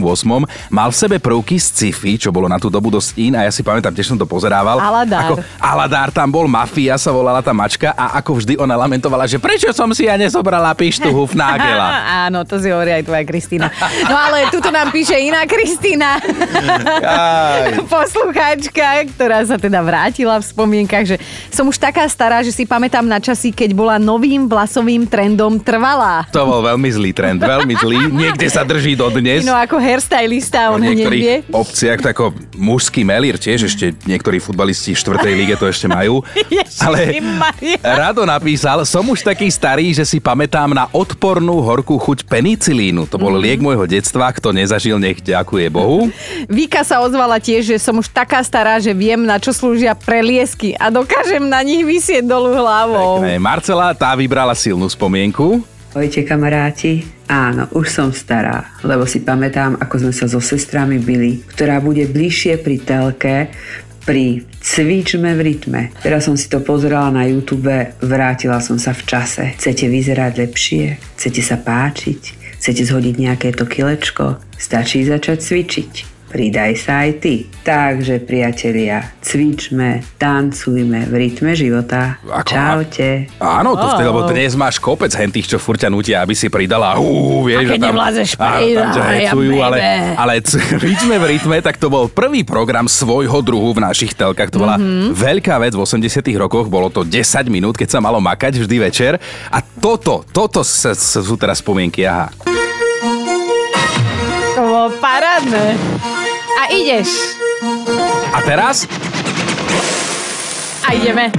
Mal 0.68 0.90
v 0.92 0.98
sebe 1.00 1.18
prvky 1.18 1.56
z 1.58 1.74
sci-fi, 1.74 2.20
čo 2.20 2.30
bolo 2.30 2.52
na 2.52 2.60
tú 2.60 2.68
dobu 2.68 2.92
dosť 2.92 3.10
in 3.18 3.34
a 3.40 3.48
ja 3.48 3.52
si 3.52 3.64
pamätám, 3.64 3.96
tiež 3.96 4.14
som 4.14 4.20
to 4.20 4.28
pozerával. 4.28 4.78
Aladár. 4.78 5.24
Ako 5.24 5.34
Aladár 5.58 6.10
tam 6.12 6.28
bol, 6.28 6.46
Mafia 6.52 7.00
sa 7.00 7.16
volala 7.16 7.40
tá 7.40 7.56
mačka 7.56 7.96
a 7.96 8.20
ako 8.20 8.44
vždy 8.44 8.54
ona 8.60 8.76
lamentovala, 8.76 9.24
že 9.26 9.40
prečo 9.40 9.72
som 9.72 9.88
si 9.96 10.06
ja 10.12 10.20
nezobrala 10.20 10.76
pištu 10.76 11.08
Hufnagela. 11.08 11.88
Áno, 12.28 12.44
to 12.44 12.60
si 12.60 12.68
hovorí 12.68 12.92
aj 12.92 13.04
tvoja 13.08 13.24
Kristýna. 13.24 13.72
No 14.06 14.16
ale 14.20 14.52
tuto 14.52 14.70
nám 14.70 14.92
píše 14.92 15.16
iná 15.16 15.48
Kristýna. 15.48 16.20
Poslucháčka, 17.94 19.08
ktorá 19.16 19.44
sa 19.46 19.56
teda 19.60 19.80
vrátila 19.84 20.40
v 20.40 20.46
spomienkach, 20.46 21.06
že 21.06 21.18
som 21.50 21.68
už 21.70 21.78
taká 21.78 22.06
stará, 22.10 22.42
že 22.42 22.52
si 22.52 22.64
pamätám 22.66 23.06
na 23.06 23.22
časy, 23.22 23.54
keď 23.54 23.76
bola 23.76 23.96
novým 24.02 24.50
vlasovým 24.50 25.06
trendom 25.08 25.60
trvalá. 25.62 26.26
To 26.34 26.46
bol 26.46 26.62
veľmi 26.64 26.90
zlý 26.90 27.12
trend, 27.12 27.40
veľmi 27.42 27.74
zlý. 27.80 28.00
Niekde 28.24 28.48
sa 28.50 28.66
drží 28.66 28.98
do 28.98 29.10
dnes. 29.14 29.46
No 29.46 29.56
ako 29.56 29.80
hairstylista, 29.80 30.74
on 30.74 30.82
v 30.82 30.86
ho 30.86 30.92
nevie. 30.92 30.96
niektorých 31.04 31.26
obciach, 31.54 32.00
tak 32.02 32.14
ako 32.14 32.38
mužský 32.56 33.02
melír 33.02 33.36
tiež 33.42 33.66
ešte 33.68 33.98
niektorí 34.06 34.38
futbalisti 34.38 34.94
v 34.94 35.02
štvrtej 35.02 35.34
lige 35.34 35.56
to 35.58 35.66
ešte 35.66 35.90
majú. 35.90 36.22
Ale. 36.86 37.18
Rado 37.82 38.24
napísal, 38.24 38.86
som 38.86 39.02
už 39.10 39.26
taký 39.26 39.50
starý, 39.50 39.90
že 39.92 40.06
si 40.06 40.22
pamätám 40.22 40.72
na 40.72 40.86
odpornú 40.94 41.60
horkú 41.66 41.98
chuť 41.98 42.30
penicilínu. 42.30 43.10
To 43.10 43.18
bol 43.18 43.34
liek 43.34 43.60
môjho 43.60 43.90
detstva, 43.90 44.30
kto 44.30 44.54
nezažil, 44.54 45.02
nech 45.02 45.20
ďakuje 45.20 45.68
Bohu. 45.74 46.14
Vika 46.48 46.84
sa 46.86 47.02
ozvala 47.04 47.40
tiež, 47.40 47.76
že 47.76 47.78
som 47.80 47.98
už 48.00 48.12
taká 48.12 48.44
stará, 48.44 48.80
že 48.80 48.92
viem, 48.96 49.24
na 49.24 49.40
čo 49.40 49.52
slúžia 49.56 49.96
preliesky 49.98 50.76
a 50.76 50.92
dokážem 50.92 51.44
na 51.44 51.64
nich 51.64 51.84
vysieť 51.84 52.26
dolu 52.28 52.56
hlavou. 52.56 53.24
Pekné. 53.24 53.40
Marcela, 53.40 53.96
tá 53.96 54.14
vybrala 54.14 54.56
silnú 54.58 54.88
spomienku. 54.88 55.64
Ahojte 55.94 56.26
kamaráti. 56.26 57.06
Áno, 57.30 57.70
už 57.70 57.86
som 57.94 58.10
stará, 58.10 58.74
lebo 58.82 59.06
si 59.06 59.22
pamätám, 59.22 59.78
ako 59.78 60.10
sme 60.10 60.14
sa 60.14 60.26
so 60.26 60.42
sestrami 60.42 60.98
byli, 60.98 61.46
ktorá 61.54 61.78
bude 61.80 62.10
bližšie 62.10 62.58
pri 62.62 62.78
telke, 62.82 63.36
pri 64.04 64.44
cvičme 64.60 65.32
v 65.38 65.42
rytme. 65.42 65.82
Teraz 66.04 66.28
som 66.28 66.36
si 66.36 66.52
to 66.52 66.60
pozerala 66.60 67.14
na 67.14 67.24
YouTube, 67.24 67.72
vrátila 68.04 68.60
som 68.60 68.76
sa 68.76 68.92
v 68.92 69.06
čase. 69.08 69.56
Chcete 69.56 69.88
vyzerať 69.88 70.32
lepšie? 70.44 70.84
Chcete 71.16 71.42
sa 71.46 71.56
páčiť? 71.56 72.22
Chcete 72.60 72.84
zhodiť 72.84 73.16
nejaké 73.20 73.48
to 73.56 73.64
kilečko? 73.64 74.40
Stačí 74.60 75.04
začať 75.08 75.40
cvičiť. 75.40 76.13
Pridaj 76.34 76.74
sa 76.76 77.06
aj 77.06 77.22
ty. 77.22 77.46
Takže 77.62 78.18
priatelia, 78.20 79.06
cvičme, 79.22 80.02
tancujme 80.18 81.06
v 81.06 81.14
rytme 81.14 81.54
života. 81.54 82.18
Ako- 82.26 82.50
Čaute. 82.50 83.30
Áno, 83.38 83.78
to 83.78 83.86
vtedy, 83.88 84.10
lebo 84.10 84.26
dnes 84.26 84.58
máš 84.58 84.76
kopec 84.76 85.14
hentých, 85.14 85.46
čo 85.48 85.58
furt 85.58 85.78
ťa 85.78 85.88
nutia, 85.88 86.20
aby 86.20 86.34
si 86.34 86.50
pridala. 86.50 86.98
Ú, 86.98 87.46
vieš, 87.46 87.58
A 87.60 87.64
keď 87.64 87.70
že 87.70 87.78
tam, 87.78 87.88
nevlázeš, 87.88 88.30
tam 88.34 88.52
hecujú, 89.14 89.54
ale, 89.62 89.78
ale 90.18 90.34
cvičme 90.42 91.16
v 91.22 91.26
rytme, 91.30 91.62
tak 91.62 91.78
to 91.78 91.86
bol 91.88 92.10
prvý 92.10 92.42
program 92.42 92.90
svojho 92.90 93.38
druhu 93.40 93.70
v 93.72 93.86
našich 93.86 94.12
telkách. 94.12 94.50
To 94.50 94.58
bola 94.58 94.82
Mhm. 94.82 95.14
veľká 95.14 95.62
vec 95.62 95.72
v 95.72 95.86
80 95.86 96.02
rokoch, 96.36 96.66
bolo 96.66 96.90
to 96.90 97.06
10 97.06 97.22
minút, 97.48 97.78
keď 97.78 97.90
sa 97.92 98.00
malo 98.00 98.18
makať 98.18 98.58
vždy 98.58 98.78
večer. 98.82 99.22
A 99.48 99.62
toto, 99.62 100.26
toto 100.28 100.66
sa, 100.66 100.92
sa, 100.92 101.22
sú 101.22 101.38
teraz 101.38 101.62
spomienky, 101.62 102.02
aha. 102.04 102.34
To 104.54 104.62
bolo 104.64 104.90
parádne. 104.98 105.78
A 106.54 106.70
ideš. 106.70 107.10
A 108.34 108.40
teraz? 108.46 108.86
A 110.84 110.94
ideme. 110.94 111.34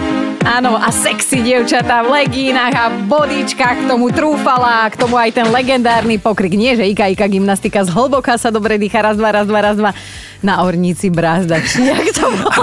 Áno, 0.44 0.76
a 0.76 0.92
sexy 0.92 1.40
dievčatá 1.40 2.04
v 2.04 2.20
legínach 2.20 2.74
a 2.76 2.92
bodičkách 2.92 3.84
k 3.84 3.88
tomu 3.88 4.12
trúfala, 4.12 4.84
k 4.92 5.00
tomu 5.00 5.16
aj 5.16 5.32
ten 5.32 5.48
legendárny 5.48 6.20
pokrik. 6.20 6.52
Nie, 6.52 6.76
že 6.76 6.84
Ika, 6.84 7.08
Ika 7.16 7.26
gymnastika 7.32 7.80
z 7.80 7.88
hlboká 7.88 8.36
sa 8.36 8.52
dobre 8.52 8.76
dýcha, 8.76 9.00
raz, 9.00 9.16
dva, 9.16 9.32
raz, 9.32 9.46
dva, 9.48 9.60
raz, 9.64 9.76
dva. 9.80 9.96
Na 10.44 10.60
ornici 10.60 11.08
brázda. 11.08 11.64
Či 11.64 11.86
jak 11.92 12.12
to 12.12 12.28
bolo? 12.28 12.60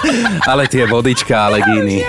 Ale 0.50 0.66
tie 0.66 0.90
vodička 0.90 1.46
a 1.46 1.54
legíny. 1.54 2.02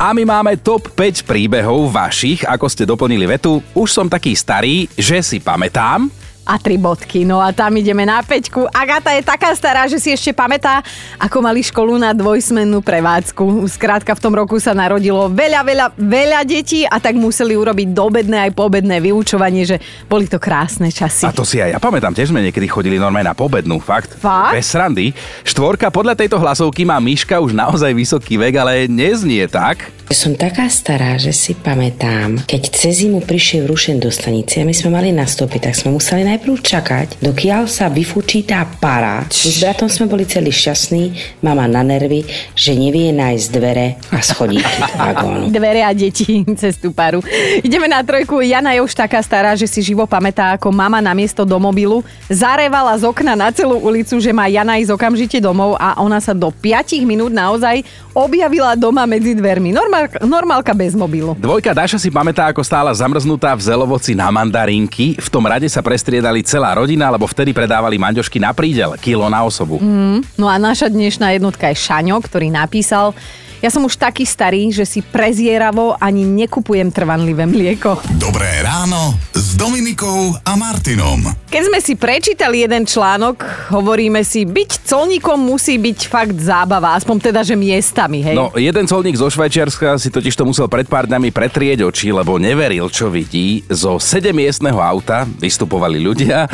A 0.00 0.16
my 0.16 0.24
máme 0.24 0.56
top 0.62 0.94
5 0.96 1.28
príbehov 1.28 1.92
vašich, 1.92 2.48
ako 2.48 2.66
ste 2.70 2.88
doplnili 2.88 3.28
vetu. 3.28 3.60
Už 3.76 3.92
som 3.92 4.06
taký 4.08 4.32
starý, 4.32 4.88
že 4.96 5.20
si 5.20 5.36
pamätám. 5.42 6.08
A 6.48 6.56
tri 6.56 6.80
bodky. 6.80 7.28
No 7.28 7.44
a 7.44 7.52
tam 7.52 7.76
ideme 7.76 8.08
na 8.08 8.24
peťku. 8.24 8.64
Agata 8.72 9.12
je 9.12 9.20
taká 9.20 9.52
stará, 9.52 9.84
že 9.84 10.00
si 10.00 10.08
ešte 10.08 10.32
pamätá, 10.32 10.80
ako 11.20 11.44
mali 11.44 11.60
školu 11.60 12.00
na 12.00 12.16
dvojsmennú 12.16 12.80
prevádzku. 12.80 13.68
Skrátka 13.68 14.16
v 14.16 14.22
tom 14.24 14.32
roku 14.32 14.56
sa 14.56 14.72
narodilo 14.72 15.28
veľa, 15.28 15.60
veľa, 15.60 15.86
veľa 16.00 16.40
detí 16.48 16.88
a 16.88 16.96
tak 16.96 17.20
museli 17.20 17.52
urobiť 17.52 17.92
dobedné 17.92 18.48
aj 18.48 18.56
pobedné 18.56 18.96
vyučovanie, 19.04 19.68
že 19.68 19.76
boli 20.08 20.24
to 20.24 20.40
krásne 20.40 20.88
časy. 20.88 21.28
A 21.28 21.36
to 21.36 21.44
si 21.44 21.60
aj 21.60 21.76
ja 21.76 21.78
pamätám, 21.78 22.16
tiež 22.16 22.32
sme 22.32 22.40
niekedy 22.40 22.64
chodili 22.64 22.96
normálne 22.96 23.28
na 23.28 23.36
pobednú, 23.36 23.76
fakt. 23.76 24.16
Fakt? 24.16 24.56
Bez 24.56 24.72
srandy. 24.72 25.12
Štvorka 25.44 25.92
podľa 25.92 26.16
tejto 26.16 26.40
hlasovky 26.40 26.88
má 26.88 26.96
Miška 26.96 27.36
už 27.44 27.52
naozaj 27.52 27.92
vysoký 27.92 28.40
vek, 28.40 28.54
ale 28.56 28.72
neznie 28.88 29.44
tak. 29.44 29.92
Som 30.08 30.40
taká 30.40 30.72
stará, 30.72 31.20
že 31.20 31.36
si 31.36 31.52
pamätám, 31.52 32.40
keď 32.48 32.62
cez 32.72 33.04
zimu 33.04 33.20
prišiel 33.28 33.68
rušen 33.68 34.00
do 34.00 34.08
stanice 34.08 34.64
a 34.64 34.64
my 34.64 34.72
sme 34.72 34.96
mali 34.96 35.12
nastúpiť, 35.12 35.68
tak 35.68 35.76
sme 35.76 35.92
museli 35.92 36.24
najprv 36.38 36.62
čakať, 36.62 37.08
dokiaľ 37.18 37.66
sa 37.66 37.90
vyfúčí 37.90 38.46
tá 38.46 38.62
para. 38.78 39.26
S 39.26 39.58
bratom 39.58 39.90
sme 39.90 40.06
boli 40.06 40.22
celí 40.22 40.54
šťastní, 40.54 41.10
mama 41.42 41.66
na 41.66 41.82
nervy, 41.82 42.22
že 42.54 42.78
nevie 42.78 43.10
nájsť 43.10 43.46
dvere 43.50 43.98
a 44.14 44.22
schodíky 44.22 44.70
do 44.78 44.94
vagónu. 44.94 45.44
Dvere 45.50 45.82
a 45.82 45.90
deti 45.90 46.46
cez 46.62 46.78
tú 46.78 46.94
paru. 46.94 47.18
Ideme 47.58 47.90
na 47.90 48.06
trojku. 48.06 48.38
Jana 48.38 48.70
je 48.78 48.86
už 48.86 48.94
taká 48.94 49.18
stará, 49.18 49.58
že 49.58 49.66
si 49.66 49.82
živo 49.82 50.06
pamätá, 50.06 50.54
ako 50.54 50.70
mama 50.70 51.02
na 51.02 51.10
miesto 51.10 51.42
do 51.42 51.58
mobilu 51.58 52.06
zarevala 52.30 52.94
z 52.94 53.10
okna 53.10 53.34
na 53.34 53.50
celú 53.50 53.74
ulicu, 53.82 54.22
že 54.22 54.30
má 54.30 54.46
Jana 54.46 54.78
ísť 54.78 54.94
okamžite 54.94 55.42
domov 55.42 55.74
a 55.74 55.98
ona 55.98 56.22
sa 56.22 56.30
do 56.30 56.54
5 56.54 57.02
minút 57.02 57.34
naozaj 57.34 57.82
objavila 58.14 58.78
doma 58.78 59.06
medzi 59.10 59.34
dvermi. 59.34 59.70
Normálka, 59.74 60.22
normálka 60.22 60.72
bez 60.74 60.94
mobilu. 60.94 61.38
Dvojka 61.38 61.70
Daša 61.74 61.98
si 61.98 62.10
pamätá, 62.10 62.50
ako 62.50 62.62
stála 62.62 62.90
zamrznutá 62.90 63.54
v 63.54 63.62
zelovoci 63.62 64.18
na 64.18 64.30
mandarinky. 64.30 65.14
V 65.18 65.28
tom 65.30 65.46
rade 65.46 65.70
sa 65.70 65.82
prestriedali 66.28 66.44
celá 66.44 66.76
rodina, 66.76 67.08
lebo 67.08 67.24
vtedy 67.24 67.56
predávali 67.56 67.96
manďošky 67.96 68.36
na 68.36 68.52
prídel, 68.52 68.92
kilo 69.00 69.24
na 69.32 69.48
osobu. 69.48 69.80
Mm. 69.80 70.20
No 70.36 70.44
a 70.44 70.60
naša 70.60 70.92
dnešná 70.92 71.32
jednotka 71.32 71.72
je 71.72 71.80
Šaňo, 71.80 72.20
ktorý 72.20 72.52
napísal 72.52 73.16
ja 73.58 73.74
som 73.74 73.82
už 73.82 73.98
taký 73.98 74.22
starý, 74.22 74.70
že 74.70 74.86
si 74.86 75.02
prezieravo 75.02 75.98
ani 75.98 76.22
nekupujem 76.22 76.94
trvanlivé 76.94 77.42
mlieko. 77.42 77.98
Dobré 78.14 78.62
ráno 78.62 79.18
s 79.34 79.58
Dominikou 79.58 80.38
a 80.46 80.54
Martinom. 80.54 81.26
Keď 81.50 81.62
sme 81.66 81.78
si 81.82 81.98
prečítali 81.98 82.62
jeden 82.62 82.86
článok, 82.86 83.42
hovoríme 83.74 84.22
si, 84.22 84.46
byť 84.46 84.86
colníkom 84.86 85.42
musí 85.42 85.74
byť 85.80 85.98
fakt 86.06 86.38
zábava, 86.38 86.94
aspoň 86.94 87.32
teda, 87.32 87.40
že 87.42 87.58
miestami, 87.58 88.22
hej. 88.22 88.36
No, 88.38 88.54
jeden 88.54 88.86
colník 88.86 89.18
zo 89.18 89.26
Švajčiarska 89.26 89.98
si 89.98 90.12
totiž 90.14 90.38
to 90.38 90.46
musel 90.46 90.70
pred 90.70 90.86
pár 90.86 91.10
dňami 91.10 91.34
pretrieť 91.34 91.82
oči, 91.82 92.14
lebo 92.14 92.38
neveril, 92.38 92.86
čo 92.92 93.10
vidí. 93.10 93.66
Zo 93.66 93.98
sedemiestného 93.98 94.78
auta 94.78 95.26
vystupovali 95.26 95.98
ľudia 95.98 96.46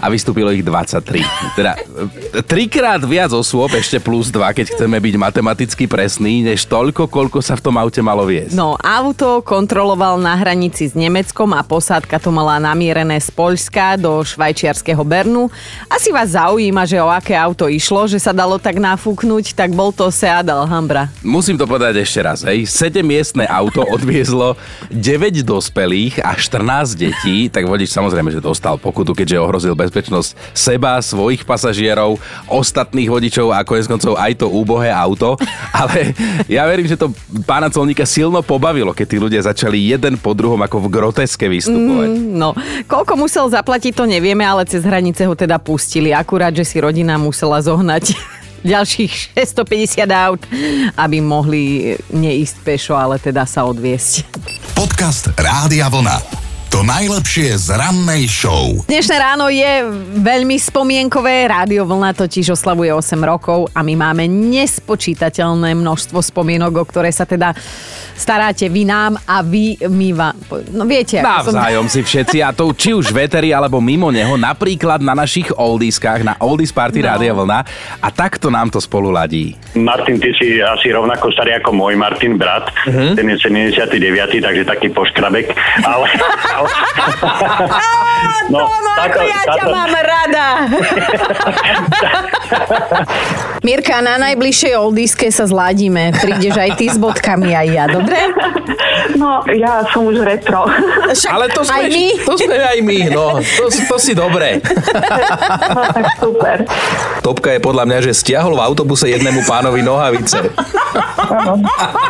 a 0.00 0.06
vystúpilo 0.10 0.50
ich 0.50 0.64
23. 0.64 1.54
Teda 1.54 1.76
e, 1.76 2.42
trikrát 2.42 3.02
viac 3.04 3.30
osôb, 3.34 3.70
ešte 3.76 4.00
plus 4.00 4.32
2, 4.32 4.42
keď 4.56 4.66
chceme 4.74 4.96
byť 4.96 5.14
matematicky 5.20 5.84
presný, 5.84 6.47
než 6.48 6.64
toľko, 6.64 7.12
koľko 7.12 7.44
sa 7.44 7.60
v 7.60 7.64
tom 7.68 7.76
aute 7.76 8.00
malo 8.00 8.24
viesť. 8.24 8.56
No, 8.56 8.72
auto 8.80 9.44
kontroloval 9.44 10.16
na 10.16 10.32
hranici 10.32 10.88
s 10.88 10.96
Nemeckom 10.96 11.52
a 11.52 11.60
posádka 11.60 12.16
to 12.16 12.32
mala 12.32 12.56
namierené 12.56 13.20
z 13.20 13.28
Poľska 13.28 14.00
do 14.00 14.24
švajčiarského 14.24 15.04
Bernu. 15.04 15.52
Asi 15.92 16.08
vás 16.08 16.32
zaujíma, 16.32 16.88
že 16.88 17.04
o 17.04 17.12
aké 17.12 17.36
auto 17.36 17.68
išlo, 17.68 18.08
že 18.08 18.16
sa 18.16 18.32
dalo 18.32 18.56
tak 18.56 18.80
nafúknuť, 18.80 19.52
tak 19.52 19.76
bol 19.76 19.92
to 19.92 20.08
Seat 20.08 20.48
Alhambra. 20.48 21.12
Musím 21.20 21.60
to 21.60 21.68
povedať 21.68 22.00
ešte 22.00 22.24
raz, 22.24 22.40
hej. 22.48 22.64
7 22.64 23.04
miestne 23.04 23.44
auto 23.44 23.84
odviezlo 23.96 24.56
9 24.88 25.44
dospelých 25.44 26.24
a 26.24 26.32
14 26.32 26.96
detí, 26.96 27.52
tak 27.52 27.68
vodič 27.68 27.92
samozrejme, 27.92 28.32
že 28.32 28.40
dostal 28.40 28.80
pokutu, 28.80 29.12
keďže 29.12 29.36
ohrozil 29.36 29.74
bezpečnosť 29.76 30.56
seba, 30.56 30.96
svojich 31.04 31.44
pasažierov, 31.44 32.16
ostatných 32.48 33.12
vodičov 33.12 33.52
a 33.52 33.60
konec 33.68 33.84
koncov 33.84 34.16
aj 34.16 34.40
to 34.40 34.46
úbohé 34.48 34.88
auto. 34.88 35.36
Ale 35.80 36.16
ja 36.46 36.62
verím, 36.68 36.86
že 36.86 36.94
to 36.94 37.10
pána 37.42 37.72
colníka 37.72 38.06
silno 38.06 38.44
pobavilo, 38.44 38.94
keď 38.94 39.06
tí 39.08 39.16
ľudia 39.18 39.42
začali 39.42 39.90
jeden 39.90 40.20
po 40.20 40.36
druhom 40.36 40.60
ako 40.62 40.86
v 40.86 40.88
groteske 40.92 41.50
vystupovať. 41.50 42.10
Mm, 42.14 42.38
no, 42.38 42.54
koľko 42.86 43.18
musel 43.18 43.50
zaplatiť, 43.50 43.92
to 43.96 44.04
nevieme, 44.06 44.46
ale 44.46 44.68
cez 44.68 44.86
hranice 44.86 45.26
ho 45.26 45.34
teda 45.34 45.58
pustili. 45.58 46.14
Akurát, 46.14 46.54
že 46.54 46.62
si 46.62 46.78
rodina 46.78 47.18
musela 47.18 47.58
zohnať 47.58 48.14
ďalších 48.72 49.38
650 49.38 50.06
aut, 50.12 50.42
aby 50.94 51.18
mohli 51.22 51.94
neísť 52.10 52.56
pešo, 52.62 52.94
ale 52.94 53.18
teda 53.18 53.46
sa 53.46 53.66
odviesť. 53.66 54.26
Podcast 54.74 55.30
Rádia 55.34 55.90
Vlna. 55.90 56.47
To 56.78 56.86
najlepšie 56.86 57.58
z 57.58 57.74
rannej 57.74 58.30
show. 58.30 58.86
Dnešné 58.86 59.16
ráno 59.18 59.50
je 59.50 59.82
veľmi 60.22 60.54
spomienkové. 60.62 61.50
Rádio 61.50 61.82
Vlna 61.82 62.14
totiž 62.14 62.54
oslavuje 62.54 62.94
8 62.94 63.18
rokov 63.18 63.66
a 63.74 63.82
my 63.82 63.98
máme 63.98 64.30
nespočítateľné 64.30 65.74
množstvo 65.74 66.22
spomienok, 66.22 66.78
o 66.78 66.84
ktoré 66.86 67.10
sa 67.10 67.26
teda 67.26 67.50
staráte 68.14 68.70
vy 68.70 68.86
nám 68.86 69.18
a 69.26 69.42
vy 69.42 69.74
my 69.90 70.08
vám. 70.14 70.38
No 70.70 70.86
viete, 70.86 71.18
Navzájom 71.18 71.90
som... 71.90 71.98
si 71.98 72.00
všetci 72.06 72.46
a 72.46 72.54
to 72.54 72.70
či 72.70 72.94
už 72.94 73.10
veteri 73.10 73.50
alebo 73.50 73.82
mimo 73.82 74.14
neho, 74.14 74.38
napríklad 74.38 75.02
na 75.02 75.18
našich 75.18 75.50
oldieskách, 75.50 76.22
na 76.22 76.38
Oldies 76.38 76.70
Party 76.70 77.02
no. 77.02 77.10
Rádia 77.10 77.34
Vlna 77.34 77.58
a 77.98 78.08
takto 78.14 78.54
nám 78.54 78.70
to 78.70 78.78
spolu 78.78 79.10
ladí. 79.10 79.58
Martin, 79.74 80.22
ty 80.22 80.30
si 80.38 80.62
asi 80.62 80.94
rovnako 80.94 81.34
starý 81.34 81.58
ako 81.58 81.74
môj 81.74 81.98
Martin 81.98 82.38
brat, 82.38 82.70
uh-huh. 82.86 83.18
ten 83.18 83.26
je 83.34 83.38
79, 83.42 83.98
takže 84.46 84.62
taký 84.62 84.94
poškrabek, 84.94 85.58
ale 85.82 86.06
no, 88.52 88.58
no 88.64 88.90
tako, 88.98 89.20
ja 89.22 89.42
ťa 89.46 89.64
mám 89.68 89.92
rada. 89.94 90.46
Mirka, 93.62 94.00
na 94.00 94.16
najbližšej 94.22 94.72
oldiske 94.78 95.28
sa 95.28 95.44
zladíme. 95.44 96.14
Prídeš 96.18 96.56
aj 96.56 96.70
ty 96.78 96.86
s 96.88 96.96
bodkami, 96.96 97.52
aj 97.52 97.68
ja, 97.68 97.84
dobre? 97.90 98.16
No, 99.18 99.42
ja 99.50 99.82
som 99.90 100.06
už 100.06 100.22
retro. 100.22 100.64
Však 101.10 101.30
Ale 101.32 101.46
to 101.50 101.66
sme, 101.66 101.74
aj 101.74 101.84
my? 101.90 102.06
To 102.22 102.34
sme 102.38 102.56
aj 102.56 102.78
my, 102.84 102.98
no. 103.10 103.26
To, 103.42 103.64
to 103.66 103.96
si 103.98 104.12
dobre. 104.14 104.62
No, 105.74 105.80
tak 105.90 106.06
super. 106.22 106.56
Topka 107.20 107.50
je 107.56 107.60
podľa 107.60 107.84
mňa, 107.88 107.98
že 108.08 108.12
stiahol 108.14 108.54
v 108.54 108.62
autobuse 108.62 109.10
jednému 109.10 109.42
pánovi 109.44 109.82
nohavice. 109.82 110.38
Áno. 111.28 111.60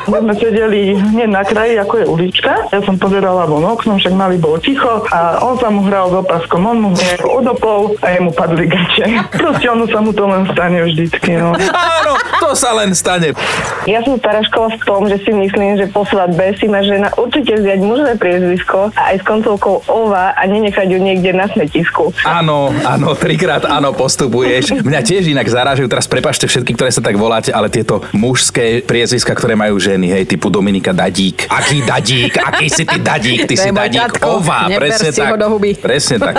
My 0.09 0.19
sme 0.23 0.35
sedeli 0.37 0.95
hneď 0.95 1.31
na 1.33 1.43
kraji, 1.43 1.81
ako 1.81 1.95
je 1.99 2.07
ulička. 2.07 2.53
Ja 2.71 2.81
som 2.85 3.01
pozerala 3.01 3.49
von 3.49 3.65
oknom, 3.65 3.99
však 3.99 4.15
mali 4.15 4.37
bolo 4.49 4.65
ticho 4.65 5.05
a 5.13 5.45
on 5.45 5.61
sa 5.61 5.69
mu 5.69 5.85
hral 5.85 6.09
s 6.09 6.15
opaskom, 6.25 6.65
on 6.65 6.81
mu 6.81 6.91
hral 6.97 7.29
odopol 7.29 7.93
a 8.01 8.17
jemu 8.17 8.33
padli 8.33 8.65
gače. 8.65 9.05
Proste 9.37 9.69
ono 9.69 9.85
sa 9.85 10.01
mu 10.01 10.17
to 10.17 10.25
len 10.25 10.49
stane 10.49 10.81
vždycky, 10.89 11.37
no. 11.37 11.53
Áno, 11.69 12.13
to 12.41 12.57
sa 12.57 12.73
len 12.73 12.97
stane. 12.97 13.37
Ja 13.85 14.01
som 14.01 14.17
stará 14.17 14.41
škola 14.49 14.73
v 14.73 14.85
tom, 14.89 15.05
že 15.05 15.21
si 15.21 15.37
myslím, 15.37 15.77
že 15.77 15.93
po 15.93 16.09
svadbe 16.09 16.57
si 16.57 16.65
má 16.65 16.81
žena 16.81 17.13
určite 17.21 17.61
vziať 17.61 17.81
mužné 17.85 18.17
priezvisko 18.17 18.89
a 18.97 19.13
aj 19.13 19.21
s 19.21 19.25
koncovkou 19.29 19.85
ova 19.85 20.33
a 20.33 20.43
nenechať 20.49 20.89
ju 20.89 20.97
niekde 20.97 21.37
na 21.37 21.45
smetisku. 21.53 22.17
Áno, 22.25 22.73
áno, 22.89 23.13
trikrát 23.13 23.69
áno 23.69 23.93
postupuješ. 23.93 24.81
Mňa 24.81 25.01
tiež 25.05 25.29
inak 25.29 25.45
zarážajú, 25.45 25.93
teraz 25.93 26.09
prepašte 26.09 26.49
všetky, 26.49 26.73
ktoré 26.73 26.89
sa 26.89 27.05
tak 27.05 27.21
voláte, 27.21 27.53
ale 27.53 27.69
tieto 27.69 28.01
mužské 28.17 28.81
priezviska, 28.81 29.37
ktoré 29.37 29.53
majú 29.53 29.77
ženy, 29.77 30.09
hej, 30.09 30.25
typu 30.25 30.49
Dominika 30.49 30.97
Dadík. 30.97 31.45
Aký 31.53 31.85
Dadík? 31.85 32.41
Aký 32.41 32.73
si 32.73 32.89
ty 32.89 32.97
Dadík? 32.97 33.45
Ty 33.45 33.55
si 33.61 33.69
Dadík. 33.75 34.17
Ova, 34.39 34.71
presne 34.71 35.11
tak. 35.11 35.35
do 35.35 35.47
huby. 35.51 35.75
Presne 35.75 36.17
tak. 36.23 36.35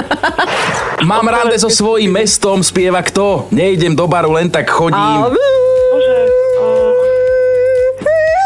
Mám 1.09 1.27
rande 1.27 1.55
so 1.59 1.71
svojím 1.71 2.11
mestom, 2.11 2.63
spieva 2.63 3.03
kto? 3.03 3.47
Nejdem 3.51 3.95
do 3.95 4.07
baru, 4.07 4.35
len 4.35 4.47
tak 4.51 4.67
chodím. 4.71 5.31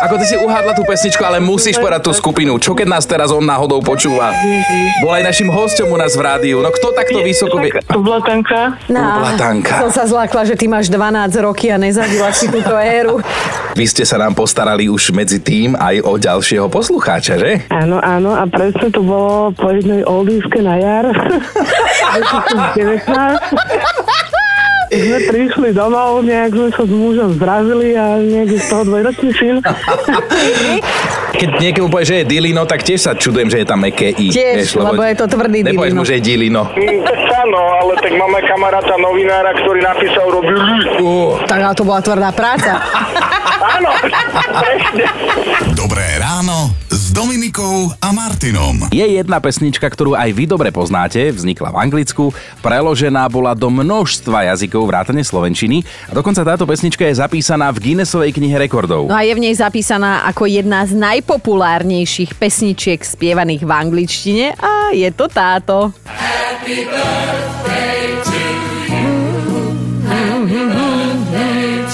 Ako 0.04 0.20
ty 0.20 0.26
si 0.28 0.36
uhádla 0.36 0.76
tú 0.76 0.84
pesničku, 0.84 1.24
ale 1.24 1.40
musíš 1.40 1.80
povedať 1.80 2.04
tú 2.04 2.12
skupinu. 2.12 2.60
Čo 2.60 2.76
keď 2.76 2.88
nás 2.92 3.08
teraz 3.08 3.32
on 3.32 3.40
náhodou 3.40 3.80
počúva? 3.80 4.36
Bol 5.00 5.16
aj 5.16 5.24
našim 5.24 5.48
hosťom 5.48 5.88
u 5.88 5.98
nás 5.98 6.12
v 6.20 6.22
rádiu. 6.28 6.60
No 6.60 6.76
kto 6.76 6.92
takto 6.92 7.24
vysoko 7.24 7.64
vie? 7.64 7.72
Blatanka. 7.88 8.76
No, 8.92 9.00
Blatanka. 9.00 9.88
Som 9.88 9.92
sa 9.96 10.04
zlákla, 10.04 10.44
že 10.44 10.60
ty 10.60 10.68
máš 10.68 10.92
12 10.92 11.32
roky 11.40 11.72
a 11.72 11.80
nezadila 11.80 12.36
si 12.36 12.52
túto 12.52 12.76
éru. 12.76 13.24
Vy 13.80 13.86
ste 13.88 14.04
sa 14.04 14.20
nám 14.20 14.36
postarali 14.36 14.92
už 14.92 15.16
medzi 15.16 15.40
tým 15.40 15.80
aj 15.80 16.04
o 16.04 16.20
ďalšieho 16.20 16.68
poslucháča, 16.68 17.40
že? 17.40 17.52
Áno, 17.72 18.04
áno, 18.04 18.36
a 18.36 18.44
presne 18.46 18.92
to 18.92 19.00
bolo 19.00 19.56
po 19.56 19.72
jednej 19.72 20.04
oldíske 20.04 20.60
na 20.60 20.76
jar. 20.84 21.06
2019 22.14 24.03
sme 25.00 25.20
prišli 25.30 25.70
domov, 25.74 26.22
nejak 26.26 26.54
sme 26.54 26.70
sa 26.74 26.84
s 26.86 26.92
mužom 26.94 27.32
zrazili 27.38 27.98
a 27.98 28.18
nejak 28.22 28.50
z 28.58 28.66
toho 28.70 28.84
dvojročný 28.86 29.32
syn. 29.34 29.56
Keď 31.34 31.50
niekomu 31.58 31.90
povie, 31.90 32.06
že 32.06 32.16
je 32.22 32.26
dilino, 32.30 32.64
tak 32.70 32.86
tiež 32.86 33.10
sa 33.10 33.12
čudujem, 33.18 33.50
že 33.50 33.66
je 33.66 33.68
tam 33.68 33.82
meké 33.82 34.14
i. 34.14 34.30
Tiež, 34.30 34.78
lebo 34.78 35.02
je 35.02 35.16
to 35.18 35.26
tvrdý 35.26 35.66
Nepovieš 35.66 35.92
dilino. 35.94 36.06
mu, 36.06 36.08
že 36.08 36.14
je 36.18 36.24
dilino. 36.24 36.64
Tak 37.04 37.20
áno, 37.44 37.62
ale 37.82 37.94
tak 38.00 38.14
máme 38.14 38.40
kamaráta 38.46 38.96
novinára, 39.02 39.52
ktorý 39.58 39.80
napísal 39.82 40.26
robí 40.30 40.54
Tak 41.50 41.60
ale 41.60 41.74
to 41.74 41.84
bola 41.84 42.00
tvrdá 42.06 42.30
práca. 42.32 42.80
Áno. 43.64 43.90
Dobré 45.74 46.20
ráno 46.20 46.76
s 46.92 47.10
Dominikou 47.16 47.90
a 47.98 48.12
Martinom. 48.12 48.92
Je 48.92 49.02
jedna 49.02 49.40
pesnička, 49.40 49.88
ktorú 49.88 50.14
aj 50.14 50.30
vy 50.36 50.46
dobre 50.46 50.70
poznáte, 50.70 51.32
vznikla 51.32 51.72
v 51.72 51.80
Anglicku, 51.80 52.30
preložená 52.60 53.26
bola 53.32 53.56
do 53.56 53.72
množstva 53.72 54.54
jazykov 54.54 54.86
vrátane 54.86 55.24
slovenčiny 55.24 55.82
a 56.08 56.14
dokonca 56.14 56.44
táto 56.44 56.68
pesnička 56.68 57.08
je 57.08 57.18
zapísaná 57.18 57.72
v 57.72 57.92
Guinnessovej 57.92 58.36
knihe 58.36 58.56
rekordov. 58.60 59.08
No 59.10 59.16
a 59.16 59.24
je 59.26 59.34
v 59.34 59.42
nej 59.42 59.56
zapísaná 59.56 60.28
ako 60.28 60.46
jedna 60.46 60.84
z 60.86 60.94
najpopulárnejších 61.24 62.36
pesničiek 62.36 63.00
spievaných 63.00 63.64
v 63.64 63.72
angličtine 63.72 64.60
a 64.60 64.92
je 64.92 65.08
to 65.16 65.32
táto. 65.32 65.96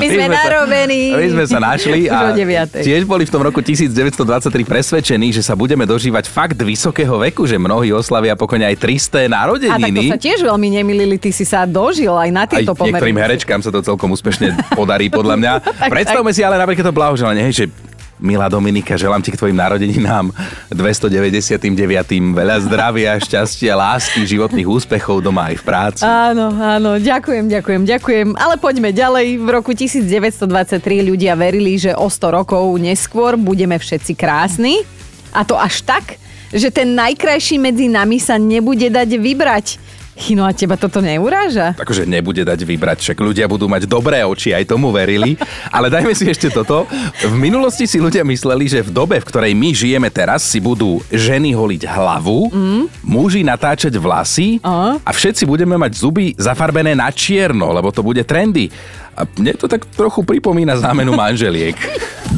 My 0.00 0.06
sme 0.06 0.26
narobení. 0.28 1.02
My 1.14 1.28
sme 1.32 1.44
sa 1.48 1.58
našli 1.58 2.08
a 2.08 2.32
tiež 2.68 3.08
boli 3.08 3.24
v 3.24 3.32
tom 3.32 3.42
roku 3.42 3.60
1923 3.60 4.22
presvedčení, 4.64 5.32
že 5.32 5.42
sa 5.42 5.56
budeme 5.56 5.84
dožívať 5.88 6.28
fakt 6.28 6.58
vysokého 6.58 7.16
veku, 7.18 7.48
že 7.48 7.56
mnohí 7.56 7.92
oslavia 7.92 8.36
pokojne 8.36 8.68
aj 8.68 8.76
300 8.78 8.86
A 8.88 8.92
tak 8.92 9.22
to 9.24 9.34
narodeniny. 9.34 10.08
sa 10.12 10.18
tiež 10.20 10.38
veľmi 10.44 10.68
nemilili, 10.80 11.16
ty 11.16 11.30
si 11.32 11.44
sa 11.48 11.64
dožil 11.64 12.12
aj 12.12 12.30
na 12.30 12.44
tieto 12.44 12.72
pomery. 12.76 12.94
niektorým 12.94 13.18
herečkám 13.18 13.60
sa 13.64 13.70
to 13.72 13.80
celkom 13.82 14.12
úspešne 14.12 14.54
podarí, 14.76 15.08
podľa 15.08 15.36
mňa. 15.40 15.52
Predstavme 15.94 16.30
si 16.34 16.44
ale 16.44 16.60
napríklad 16.60 16.84
to 16.88 16.94
blahoželanie, 16.94 17.48
že 17.50 17.66
Milá 18.18 18.50
Dominika, 18.50 18.98
želám 18.98 19.22
ti 19.22 19.30
k 19.30 19.38
tvojim 19.38 19.54
narodeninám 19.54 20.34
299. 20.74 21.62
veľa 22.34 22.56
zdravia, 22.66 23.14
šťastia, 23.14 23.78
lásky, 23.78 24.26
životných 24.26 24.66
úspechov 24.66 25.22
doma 25.22 25.54
aj 25.54 25.62
v 25.62 25.64
práci. 25.64 26.02
Áno, 26.02 26.50
áno, 26.50 26.98
ďakujem, 26.98 27.46
ďakujem, 27.46 27.82
ďakujem. 27.86 28.28
Ale 28.34 28.58
poďme 28.58 28.90
ďalej. 28.90 29.38
V 29.38 29.48
roku 29.48 29.70
1923 29.70 30.50
ľudia 31.06 31.38
verili, 31.38 31.78
že 31.78 31.94
o 31.94 32.10
100 32.10 32.38
rokov 32.42 32.66
neskôr 32.82 33.38
budeme 33.38 33.78
všetci 33.78 34.18
krásni. 34.18 34.82
A 35.30 35.46
to 35.46 35.54
až 35.54 35.86
tak, 35.86 36.18
že 36.50 36.74
ten 36.74 36.98
najkrajší 36.98 37.62
medzi 37.62 37.86
nami 37.86 38.18
sa 38.18 38.34
nebude 38.34 38.90
dať 38.90 39.14
vybrať. 39.14 39.66
Chino, 40.18 40.42
a 40.42 40.50
teba 40.50 40.74
toto 40.74 40.98
neuráža? 40.98 41.78
Akože 41.78 42.02
nebude 42.02 42.42
dať 42.42 42.66
vybrať, 42.66 42.98
však 43.06 43.18
ľudia 43.22 43.46
budú 43.46 43.70
mať 43.70 43.86
dobré 43.86 44.26
oči, 44.26 44.50
aj 44.50 44.66
tomu 44.66 44.90
verili. 44.90 45.38
Ale 45.70 45.86
dajme 45.86 46.10
si 46.10 46.26
ešte 46.26 46.50
toto. 46.50 46.90
V 47.22 47.34
minulosti 47.38 47.86
si 47.86 48.02
ľudia 48.02 48.26
mysleli, 48.26 48.66
že 48.66 48.82
v 48.82 48.90
dobe, 48.90 49.22
v 49.22 49.28
ktorej 49.30 49.54
my 49.54 49.70
žijeme 49.70 50.10
teraz, 50.10 50.42
si 50.42 50.58
budú 50.58 50.98
ženy 51.14 51.54
holiť 51.54 51.82
hlavu, 51.86 52.50
mm. 52.50 52.82
muži 53.06 53.46
natáčať 53.46 53.94
vlasy 53.94 54.58
A? 54.66 54.98
a 54.98 55.10
všetci 55.14 55.46
budeme 55.46 55.78
mať 55.78 55.92
zuby 55.94 56.34
zafarbené 56.34 56.98
na 56.98 57.14
čierno, 57.14 57.70
lebo 57.70 57.94
to 57.94 58.02
bude 58.02 58.26
trendy. 58.26 58.66
A 59.18 59.26
mne 59.26 59.58
to 59.58 59.66
tak 59.66 59.82
trochu 59.98 60.22
pripomína 60.22 60.78
zámenu 60.78 61.10
manželiek. 61.10 61.74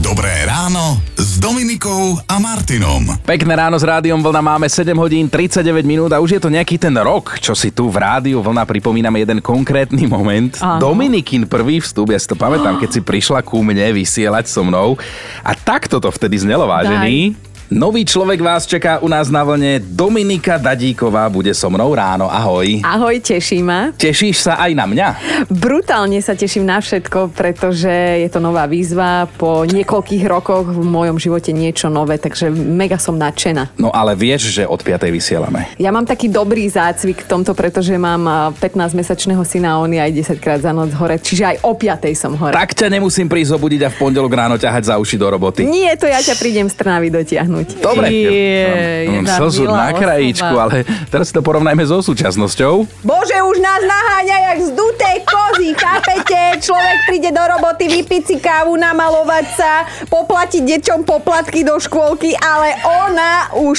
Dobré 0.00 0.48
ráno 0.48 0.96
s 1.12 1.29
Dominikou 1.40 2.20
a 2.28 2.36
Martinom. 2.36 3.16
Pekné 3.24 3.56
ráno 3.56 3.80
s 3.80 3.80
Rádiom 3.80 4.20
Vlna 4.20 4.44
máme 4.44 4.68
7 4.68 4.92
hodín 4.92 5.24
39 5.24 5.88
minút 5.88 6.12
a 6.12 6.20
už 6.20 6.36
je 6.36 6.40
to 6.44 6.52
nejaký 6.52 6.76
ten 6.76 6.92
rok, 7.00 7.40
čo 7.40 7.56
si 7.56 7.72
tu 7.72 7.88
v 7.88 7.96
Rádiu 7.96 8.44
Vlna 8.44 8.68
pripomíname 8.68 9.24
jeden 9.24 9.40
konkrétny 9.40 10.04
moment. 10.04 10.52
Áno. 10.60 10.92
Dominikin 10.92 11.48
prvý 11.48 11.80
vstup, 11.80 12.12
ja 12.12 12.20
si 12.20 12.28
to 12.28 12.36
pamätám, 12.36 12.76
keď 12.76 12.92
si 12.92 13.00
prišla 13.00 13.40
ku 13.40 13.64
mne 13.64 13.88
vysielať 13.88 14.52
so 14.52 14.60
mnou 14.60 15.00
a 15.40 15.56
takto 15.56 15.96
to 15.96 16.12
vtedy 16.12 16.44
znelo, 16.44 16.68
vážený. 16.68 17.32
Nový 17.70 18.02
človek 18.02 18.42
vás 18.42 18.66
čaká 18.66 18.98
u 18.98 19.06
nás 19.06 19.30
na 19.30 19.46
vlne. 19.46 19.78
Dominika 19.78 20.58
Dadíková 20.58 21.30
bude 21.30 21.54
so 21.54 21.70
mnou 21.70 21.94
ráno. 21.94 22.26
Ahoj. 22.26 22.82
Ahoj, 22.82 23.22
teší 23.22 23.62
ma. 23.62 23.94
Tešíš 23.94 24.42
sa 24.42 24.58
aj 24.58 24.74
na 24.74 24.90
mňa? 24.90 25.08
Brutálne 25.46 26.18
sa 26.18 26.34
teším 26.34 26.66
na 26.66 26.82
všetko, 26.82 27.30
pretože 27.30 27.86
je 27.86 28.26
to 28.26 28.42
nová 28.42 28.66
výzva. 28.66 29.30
Po 29.38 29.62
niekoľkých 29.70 30.24
rokoch 30.26 30.66
v 30.66 30.82
mojom 30.82 31.22
živote 31.22 31.54
niečo 31.54 31.86
nové, 31.86 32.18
takže 32.18 32.50
mega 32.50 32.98
som 32.98 33.14
nadšená. 33.14 33.78
No 33.78 33.94
ale 33.94 34.18
vieš, 34.18 34.50
že 34.50 34.66
od 34.66 34.82
5. 34.82 35.06
vysielame. 35.06 35.70
Ja 35.78 35.94
mám 35.94 36.10
taký 36.10 36.26
dobrý 36.26 36.66
zácvik 36.66 37.22
v 37.22 37.30
tomto, 37.30 37.54
pretože 37.54 37.94
mám 37.94 38.26
a, 38.26 38.50
15-mesačného 38.50 39.46
syna 39.46 39.78
a 39.78 39.86
on 39.86 39.94
je 39.94 40.02
aj 40.02 40.10
10 40.34 40.42
krát 40.42 40.58
za 40.58 40.74
noc 40.74 40.90
hore, 40.98 41.22
čiže 41.22 41.54
aj 41.54 41.56
o 41.62 41.78
5 41.78 42.18
som 42.18 42.34
hore. 42.34 42.50
Tak 42.50 42.74
ťa 42.74 42.90
nemusím 42.90 43.30
prísť 43.30 43.54
obudiť 43.54 43.86
a 43.86 43.94
v 43.94 43.96
pondelok 44.02 44.34
ráno 44.34 44.58
ťahať 44.58 44.90
za 44.90 44.98
uši 44.98 45.14
do 45.14 45.30
roboty. 45.30 45.62
Nie, 45.70 45.94
to 45.94 46.10
ja 46.10 46.18
ťa 46.18 46.34
prídem 46.34 46.66
z 46.66 46.74
Trnavy 46.74 47.14
dotiahnuť. 47.14 47.59
Dobre. 47.80 48.06
Je, 48.10 49.24
slzu 49.26 49.68
milá 49.68 49.90
na 49.90 49.92
krajíčku, 49.92 50.46
osoba. 50.46 50.62
ale 50.66 50.76
teraz 51.08 51.30
si 51.30 51.34
to 51.34 51.42
porovnajme 51.44 51.82
so 51.86 52.00
súčasnosťou. 52.00 52.74
Bože, 53.04 53.36
už 53.40 53.56
nás 53.60 53.80
naháňa 53.82 54.36
jak 54.50 54.58
zduté 54.72 55.10
kozy, 55.24 55.68
chápete? 55.74 56.40
Človek 56.60 56.96
príde 57.08 57.30
do 57.30 57.44
roboty, 57.44 57.84
vypiť 57.88 58.22
si 58.26 58.36
kávu, 58.38 58.76
namalovať 58.76 59.46
sa, 59.54 59.72
poplatiť 60.08 60.62
deťom 60.76 61.00
poplatky 61.06 61.62
do 61.62 61.78
škôlky, 61.78 62.34
ale 62.36 62.76
ona 62.84 63.54
už 63.56 63.76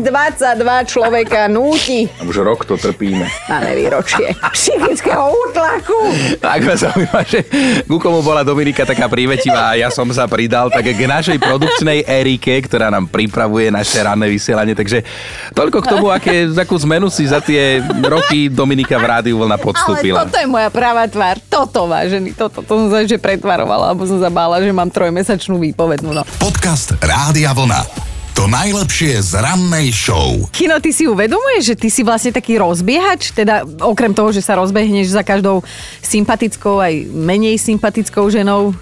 6,22 0.00 0.90
človeka 0.90 1.50
núti 1.50 2.08
Už 2.22 2.42
rok 2.42 2.64
to 2.64 2.78
trpíme. 2.78 3.26
na 3.48 3.58
nevýročie 3.60 4.32
psychického 4.54 5.32
útlaku. 5.48 5.98
Tak 6.38 6.58
ma 6.64 6.74
zaujíma, 6.74 7.20
že 7.26 7.40
ku 7.86 7.96
komu 7.98 8.22
bola 8.22 8.42
Dominika 8.42 8.86
taká 8.86 9.06
prívetivá 9.06 9.74
a 9.74 9.78
ja 9.78 9.88
som 9.90 10.06
sa 10.10 10.26
pridal 10.26 10.68
tak 10.70 10.86
k 10.86 11.02
našej 11.04 11.38
produkčnej 11.38 12.04
Erike, 12.06 12.62
ktorá 12.66 12.88
nám 12.88 13.08
pripravuje 13.26 13.70
naše 13.70 14.02
ranné 14.02 14.26
vysielanie. 14.26 14.74
Takže 14.74 15.06
toľko 15.54 15.78
k 15.78 15.86
tomu, 15.86 16.06
aké, 16.10 16.50
akú 16.50 16.74
zmenu 16.82 17.06
si 17.06 17.30
za 17.30 17.38
tie 17.38 17.78
roky 18.02 18.50
Dominika 18.50 18.98
v 18.98 19.06
rádiu 19.06 19.38
vlna 19.38 19.56
Ale 19.56 19.64
podstúpila. 19.64 20.26
toto 20.26 20.38
je 20.42 20.48
moja 20.50 20.68
pravá 20.74 21.06
tvár. 21.06 21.38
Toto, 21.46 21.86
vážený, 21.86 22.34
toto. 22.34 22.60
To 22.66 22.72
som 22.84 22.88
sa 22.90 23.00
ešte 23.06 23.22
pretvarovala, 23.22 23.94
alebo 23.94 24.04
som 24.04 24.18
zabála, 24.18 24.58
že 24.60 24.74
mám 24.74 24.90
trojmesačnú 24.90 25.56
výpovednú. 25.60 26.10
No. 26.10 26.26
Podcast 26.42 26.98
Rádia 26.98 27.54
Vlna. 27.54 28.10
To 28.32 28.48
najlepšie 28.48 29.20
z 29.20 29.44
rannej 29.44 29.92
show. 29.92 30.48
Kino, 30.56 30.80
ty 30.80 30.88
si 30.88 31.04
uvedomuješ, 31.04 31.62
že 31.68 31.76
ty 31.76 31.88
si 31.92 32.00
vlastne 32.00 32.32
taký 32.32 32.56
rozbiehač? 32.56 33.28
Teda 33.36 33.60
okrem 33.84 34.16
toho, 34.16 34.32
že 34.32 34.40
sa 34.40 34.56
rozbehneš 34.56 35.12
za 35.12 35.20
každou 35.20 35.60
sympatickou 36.00 36.80
aj 36.80 37.12
menej 37.12 37.60
sympatickou 37.60 38.32
ženou 38.32 38.72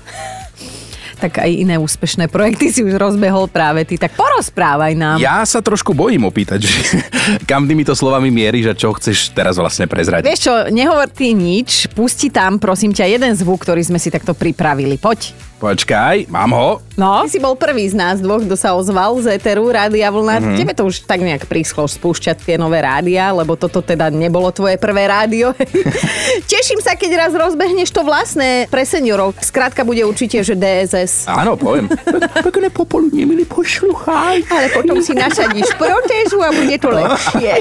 tak 1.21 1.45
aj 1.45 1.51
iné 1.53 1.77
úspešné 1.77 2.33
projekty 2.33 2.73
si 2.73 2.81
už 2.81 2.97
rozbehol 2.97 3.45
práve 3.53 3.85
ty. 3.85 4.01
Tak 4.01 4.17
porozprávaj 4.17 4.97
nám. 4.97 5.21
Ja 5.21 5.45
sa 5.45 5.61
trošku 5.61 5.93
bojím 5.93 6.25
opýtať, 6.25 6.65
že 6.65 6.81
kam 7.51 7.69
týmito 7.69 7.93
slovami 7.93 8.33
mieríš 8.33 8.73
a 8.73 8.75
čo 8.75 8.97
chceš 8.97 9.37
teraz 9.37 9.61
vlastne 9.61 9.85
prezrať. 9.85 10.25
Vieš 10.25 10.41
čo, 10.49 10.55
nehovor 10.73 11.13
ty 11.13 11.37
nič, 11.37 11.93
pusti 11.93 12.33
tam 12.33 12.57
prosím 12.57 12.97
ťa 12.97 13.21
jeden 13.21 13.37
zvuk, 13.37 13.61
ktorý 13.61 13.85
sme 13.85 14.01
si 14.01 14.09
takto 14.09 14.33
pripravili. 14.33 14.97
Poď. 14.97 15.51
Počkaj, 15.61 16.33
mám 16.33 16.57
ho. 16.57 16.81
No, 16.97 17.21
ty 17.29 17.37
si 17.37 17.41
bol 17.41 17.53
prvý 17.53 17.85
z 17.85 17.93
nás 17.93 18.17
dvoch, 18.17 18.41
kto 18.41 18.57
sa 18.57 18.73
ozval 18.73 19.21
z 19.21 19.37
Eteru 19.37 19.69
Rádia 19.69 20.09
Vlna. 20.09 20.41
Mm-hmm. 20.41 20.57
Tebe 20.57 20.73
to 20.73 20.89
už 20.89 21.05
tak 21.05 21.21
nejak 21.21 21.45
príschlo 21.45 21.85
spúšťať 21.85 22.49
tie 22.49 22.57
nové 22.57 22.81
rádia, 22.81 23.29
lebo 23.29 23.61
toto 23.61 23.85
teda 23.85 24.09
nebolo 24.09 24.49
tvoje 24.57 24.81
prvé 24.81 25.13
rádio. 25.13 25.53
Teším 26.53 26.81
sa, 26.81 26.97
keď 26.97 27.29
raz 27.29 27.33
rozbehneš 27.37 27.93
to 27.93 28.01
vlastné 28.01 28.73
pre 28.73 28.89
seniorov. 28.89 29.37
Skrátka 29.45 29.85
bude 29.85 30.01
určite, 30.01 30.41
že 30.41 30.57
DSS. 30.57 31.10
Áno, 31.27 31.55
poviem. 31.59 31.91
Pekné 32.47 32.69
popoludne, 32.73 33.23
milí 33.27 33.45
poslucháč. 33.47 34.47
Ale 34.49 34.67
potom 34.73 34.99
si 35.03 35.13
nasadíš 35.15 35.71
protézu 35.77 36.41
a 36.41 36.51
bude 36.55 36.77
to 36.79 36.89
lepšie. 36.91 37.53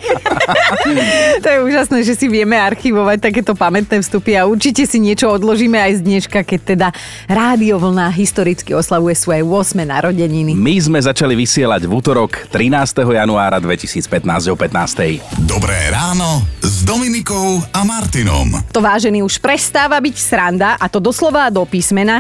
to 1.43 1.47
je 1.47 1.57
úžasné, 1.65 2.05
že 2.05 2.13
si 2.15 2.25
vieme 2.29 2.55
archivovať 2.55 3.31
takéto 3.31 3.53
pamätné 3.57 4.01
vstupy 4.01 4.37
a 4.37 4.45
určite 4.45 4.85
si 4.85 5.01
niečo 5.01 5.31
odložíme 5.31 5.77
aj 5.77 5.99
z 5.99 6.01
dneška, 6.05 6.39
keď 6.45 6.59
teda 6.75 6.87
rádio 7.27 7.81
vlna 7.81 8.11
historicky 8.13 8.75
oslavuje 8.75 9.15
svoje 9.17 9.41
8. 9.41 9.79
narodeniny. 9.83 10.53
My 10.53 10.75
sme 10.77 10.99
začali 11.01 11.33
vysielať 11.33 11.87
v 11.87 11.91
útorok 11.91 12.51
13. 12.51 13.03
januára 13.03 13.57
2015 13.57 14.51
o 14.51 14.55
15. 14.55 15.47
Dobré 15.47 15.89
ráno 15.89 16.43
s 16.59 16.83
Dominikou 16.85 17.63
a 17.71 17.81
Martinom. 17.87 18.59
To 18.75 18.83
vážený 18.83 19.23
už 19.23 19.39
prestáva 19.39 19.97
byť 19.97 20.15
sranda 20.19 20.75
a 20.75 20.85
to 20.91 20.99
doslova 20.99 21.47
do 21.49 21.63
písmena. 21.63 22.19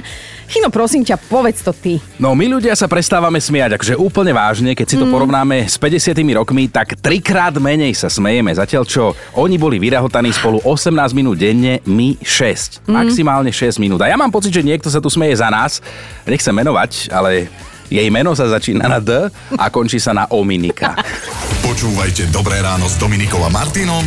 Chino, 0.49 0.73
prosím 0.73 1.05
ťa, 1.05 1.18
povedz 1.27 1.59
to 1.65 1.75
ty. 1.75 1.99
No 2.21 2.31
my 2.37 2.45
ľudia 2.47 2.77
sa 2.77 2.87
prestávame 2.87 3.43
smiať, 3.43 3.75
akože 3.75 3.99
úplne 3.99 4.31
vážne, 4.31 4.71
keď 4.77 4.87
si 4.87 4.95
to 4.95 5.03
mm. 5.03 5.11
porovnáme 5.11 5.67
s 5.67 5.75
50 5.75 6.15
rokmi, 6.37 6.71
tak 6.71 6.95
trikrát 7.01 7.57
menej 7.59 7.97
sa 7.97 8.07
smejeme, 8.07 8.55
zatiaľ 8.55 8.87
čo 8.87 9.11
oni 9.35 9.59
boli 9.59 9.81
vyrahotaní 9.81 10.31
spolu 10.31 10.63
18 10.63 10.95
minút 11.11 11.35
denne, 11.35 11.83
my 11.83 12.15
6. 12.21 12.87
Mm. 12.87 12.93
Maximálne 12.93 13.51
6 13.51 13.81
minút. 13.83 13.99
A 13.99 14.07
ja 14.07 14.15
mám 14.15 14.31
pocit, 14.31 14.53
že 14.53 14.63
niekto 14.63 14.87
sa 14.87 15.03
tu 15.03 15.11
smeje 15.11 15.35
za 15.35 15.51
nás. 15.51 15.83
Nechcem 16.23 16.55
menovať, 16.55 17.11
ale 17.11 17.51
jej 17.89 18.07
meno 18.13 18.37
sa 18.37 18.45
začína 18.47 18.85
na 18.85 19.01
D 19.01 19.27
a 19.57 19.65
končí 19.73 19.97
sa 19.97 20.13
na 20.13 20.29
Ominika. 20.29 20.93
Počúvajte 21.67 22.29
Dobré 22.29 22.61
ráno 22.61 22.85
s 22.85 22.95
Dominikom 23.01 23.41
a 23.43 23.49
Martinom 23.49 24.05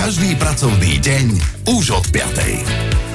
každý 0.00 0.32
pracovný 0.40 0.96
deň 0.96 1.26
už 1.76 1.92
od 1.92 2.06
5. 2.08 3.09